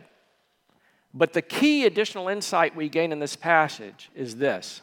But 1.12 1.32
the 1.32 1.42
key 1.42 1.86
additional 1.86 2.28
insight 2.28 2.74
we 2.74 2.88
gain 2.88 3.12
in 3.12 3.20
this 3.20 3.36
passage 3.36 4.10
is 4.14 4.36
this 4.36 4.82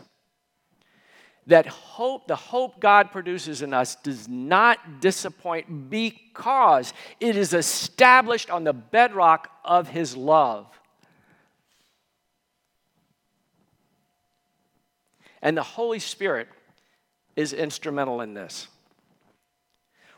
that 1.48 1.66
hope, 1.68 2.28
the 2.28 2.36
hope 2.36 2.80
God 2.80 3.12
produces 3.12 3.62
in 3.62 3.74
us, 3.74 3.96
does 3.96 4.28
not 4.28 5.02
disappoint 5.02 5.90
because 5.90 6.94
it 7.20 7.36
is 7.36 7.54
established 7.54 8.50
on 8.50 8.64
the 8.64 8.74
bedrock 8.74 9.50
of 9.66 9.90
His 9.90 10.16
love. 10.16 10.68
And 15.42 15.58
the 15.58 15.64
Holy 15.64 16.00
Spirit 16.00 16.48
is 17.36 17.54
instrumental 17.54 18.22
in 18.22 18.34
this. 18.34 18.68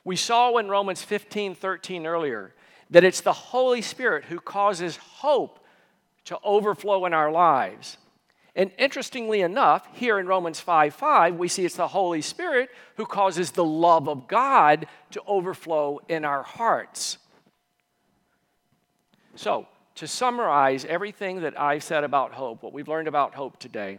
We 0.04 0.18
saw 0.18 0.58
in 0.58 0.68
Romans 0.68 1.02
15 1.02 1.56
13 1.56 2.06
earlier 2.06 2.54
that 2.90 3.04
it's 3.04 3.22
the 3.22 3.34
Holy 3.34 3.82
Spirit 3.82 4.26
who 4.26 4.40
causes 4.40 4.98
hope 4.98 5.60
to 6.26 6.38
overflow 6.44 7.06
in 7.06 7.14
our 7.14 7.32
lives. 7.32 7.98
And 8.56 8.72
interestingly 8.78 9.42
enough, 9.42 9.88
here 9.94 10.20
in 10.20 10.28
Romans 10.28 10.60
5 10.60 10.94
5, 10.94 11.36
we 11.36 11.48
see 11.48 11.66
it's 11.66 11.76
the 11.76 11.88
Holy 11.88 12.22
Spirit 12.22 12.70
who 12.98 13.06
causes 13.06 13.52
the 13.52 13.64
love 13.64 14.08
of 14.08 14.28
God 14.28 14.86
to 15.12 15.22
overflow 15.26 16.00
in 16.08 16.24
our 16.24 16.44
hearts. 16.44 17.18
So, 19.36 19.68
to 19.96 20.08
summarize 20.08 20.86
everything 20.86 21.42
that 21.42 21.60
I've 21.60 21.84
said 21.84 22.04
about 22.04 22.34
hope, 22.34 22.62
what 22.62 22.74
we've 22.74 22.88
learned 22.88 23.08
about 23.08 23.34
hope 23.34 23.58
today, 23.58 23.98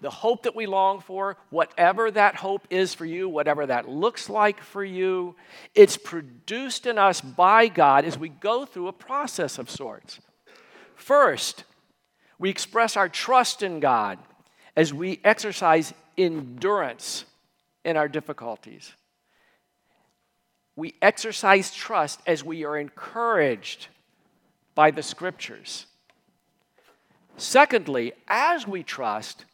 the 0.00 0.10
hope 0.10 0.44
that 0.44 0.54
we 0.54 0.66
long 0.66 1.00
for, 1.00 1.36
whatever 1.50 2.10
that 2.10 2.36
hope 2.36 2.66
is 2.70 2.94
for 2.94 3.06
you, 3.06 3.28
whatever 3.28 3.66
that 3.66 3.88
looks 3.88 4.28
like 4.28 4.60
for 4.60 4.84
you, 4.84 5.34
it's 5.74 5.96
produced 5.96 6.86
in 6.86 6.98
us 6.98 7.20
by 7.20 7.66
God 7.66 8.04
as 8.04 8.18
we 8.18 8.28
go 8.28 8.64
through 8.64 8.88
a 8.88 8.92
process 8.92 9.58
of 9.58 9.70
sorts. 9.70 10.20
First, 10.94 11.64
we 12.38 12.50
express 12.50 12.96
our 12.96 13.08
trust 13.08 13.62
in 13.62 13.80
God 13.80 14.18
as 14.76 14.92
we 14.92 15.20
exercise 15.24 15.92
endurance 16.18 17.24
in 17.84 17.96
our 17.96 18.08
difficulties. 18.08 18.92
We 20.76 20.94
exercise 21.00 21.72
trust 21.72 22.20
as 22.26 22.42
we 22.42 22.64
are 22.64 22.76
encouraged 22.76 23.88
by 24.74 24.90
the 24.90 25.02
scriptures. 25.02 25.86
Secondly, 27.36 28.12
as 28.28 28.66
we 28.66 28.82
trust, 28.82 29.44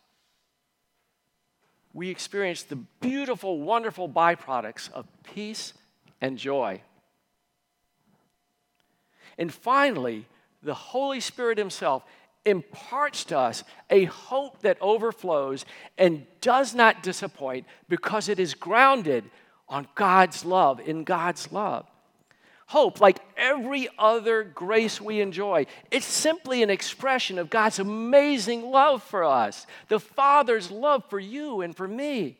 we 1.93 2.09
experience 2.09 2.63
the 2.63 2.77
beautiful, 2.77 3.61
wonderful 3.61 4.09
byproducts 4.09 4.91
of 4.93 5.07
peace 5.23 5.75
and 6.21 6.39
joy. 6.39 6.81
And 9.37 9.53
finally, 9.53 10.27
the 10.63 10.75
Holy 10.75 11.21
Spirit 11.21 11.59
Himself 11.59 12.05
imparts 12.45 13.25
to 13.27 13.39
us 13.39 13.65
a 13.91 14.05
hope 14.05 14.61
that 14.63 14.79
overflows 14.81 15.65
and 15.99 16.27
does 16.41 16.75
not 16.75 17.03
disappoint 17.03 17.67
because 17.89 18.29
it 18.29 18.39
is 18.39 18.55
grounded 18.55 19.25
on 19.69 19.87
God's 19.95 20.45
love, 20.45 20.81
in 20.81 21.05
God's 21.05 21.53
love. 21.53 21.87
Hope, 22.67 23.01
like 23.01 23.19
every 23.37 23.89
other 23.99 24.45
grace 24.45 25.01
we 25.01 25.21
enjoy, 25.21 25.67
it's 25.91 26.07
simply 26.07 26.63
an 26.63 26.71
expression 26.71 27.39
of 27.39 27.51
God's 27.51 27.81
amazing 27.81 28.71
love 28.71 29.03
for 29.03 29.25
us, 29.25 29.67
the 29.89 29.99
Father's 29.99 30.71
love 30.71 31.05
for 31.11 31.19
you 31.19 31.63
and 31.63 31.77
for 31.77 31.89
me 31.89 32.39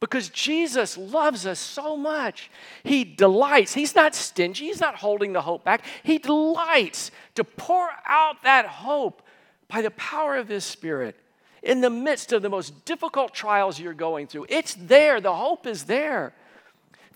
because 0.00 0.30
Jesus 0.30 0.96
loves 0.96 1.46
us 1.46 1.58
so 1.58 1.96
much. 1.96 2.50
He 2.82 3.04
delights. 3.04 3.74
He's 3.74 3.94
not 3.94 4.14
stingy, 4.14 4.66
He's 4.66 4.80
not 4.80 4.96
holding 4.96 5.34
the 5.34 5.42
hope 5.42 5.62
back. 5.62 5.84
He 6.02 6.18
delights 6.18 7.10
to 7.34 7.44
pour 7.44 7.90
out 8.06 8.42
that 8.42 8.66
hope 8.66 9.22
by 9.68 9.82
the 9.82 9.90
power 9.92 10.36
of 10.36 10.48
His 10.48 10.64
Spirit 10.64 11.16
in 11.62 11.82
the 11.82 11.90
midst 11.90 12.32
of 12.32 12.40
the 12.40 12.48
most 12.48 12.86
difficult 12.86 13.34
trials 13.34 13.78
you're 13.78 13.92
going 13.92 14.26
through. 14.26 14.46
It's 14.48 14.74
there, 14.74 15.20
the 15.20 15.34
hope 15.34 15.66
is 15.66 15.84
there. 15.84 16.32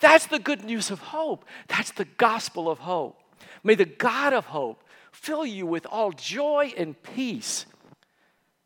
That's 0.01 0.26
the 0.26 0.39
good 0.39 0.64
news 0.64 0.91
of 0.91 0.99
hope. 0.99 1.47
That's 1.68 1.93
the 1.93 2.05
gospel 2.05 2.70
of 2.70 2.80
hope. 2.80 3.18
May 3.62 3.74
the 3.74 3.87
God 3.87 4.35
of 4.35 4.47
hope 4.47 4.85
fill 5.12 5.47
you 5.47 5.64
with 5.64 5.87
all 5.87 6.12
joy 6.12 6.74
and 6.76 7.01
peace 7.03 7.64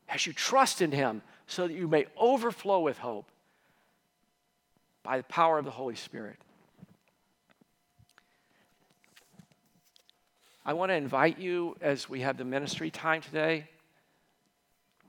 as 0.09 0.27
you 0.27 0.33
trust 0.33 0.83
in 0.83 0.91
Him 0.91 1.23
so 1.47 1.69
that 1.69 1.75
you 1.75 1.87
may 1.87 2.07
overflow 2.17 2.81
with 2.81 2.99
hope 2.99 3.31
by 5.09 5.17
the 5.17 5.25
power 5.25 5.59
of 5.59 5.65
the 5.65 5.71
Holy 5.71 5.95
Spirit. 5.95 6.37
I 10.67 10.75
want 10.75 10.91
to 10.91 10.97
invite 10.97 11.39
you 11.39 11.79
as 11.81 12.11
we 12.11 12.21
have 12.21 12.37
the 12.37 12.45
ministry 12.45 12.91
time 12.91 13.23
today. 13.23 13.71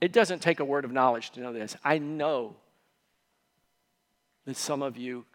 It 0.00 0.14
doesn't 0.14 0.38
take 0.38 0.58
a 0.58 0.64
word 0.64 0.86
of 0.86 0.90
knowledge 0.90 1.32
to 1.32 1.40
know 1.40 1.52
this. 1.52 1.76
I 1.84 1.98
know 1.98 2.56
that 4.46 4.56
some 4.56 4.80
of 4.80 4.96
you 4.96 5.26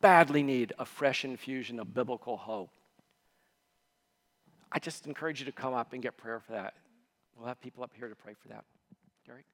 badly 0.00 0.42
need 0.42 0.72
a 0.80 0.84
fresh 0.84 1.24
infusion 1.24 1.78
of 1.78 1.94
biblical 1.94 2.36
hope. 2.36 2.70
I 4.72 4.80
just 4.80 5.06
encourage 5.06 5.38
you 5.38 5.46
to 5.46 5.52
come 5.52 5.72
up 5.72 5.92
and 5.92 6.02
get 6.02 6.16
prayer 6.16 6.40
for 6.40 6.50
that. 6.54 6.74
We'll 7.36 7.46
have 7.46 7.60
people 7.60 7.84
up 7.84 7.92
here 7.96 8.08
to 8.08 8.16
pray 8.16 8.34
for 8.42 8.48
that. 8.48 8.64
Derek? 9.24 9.44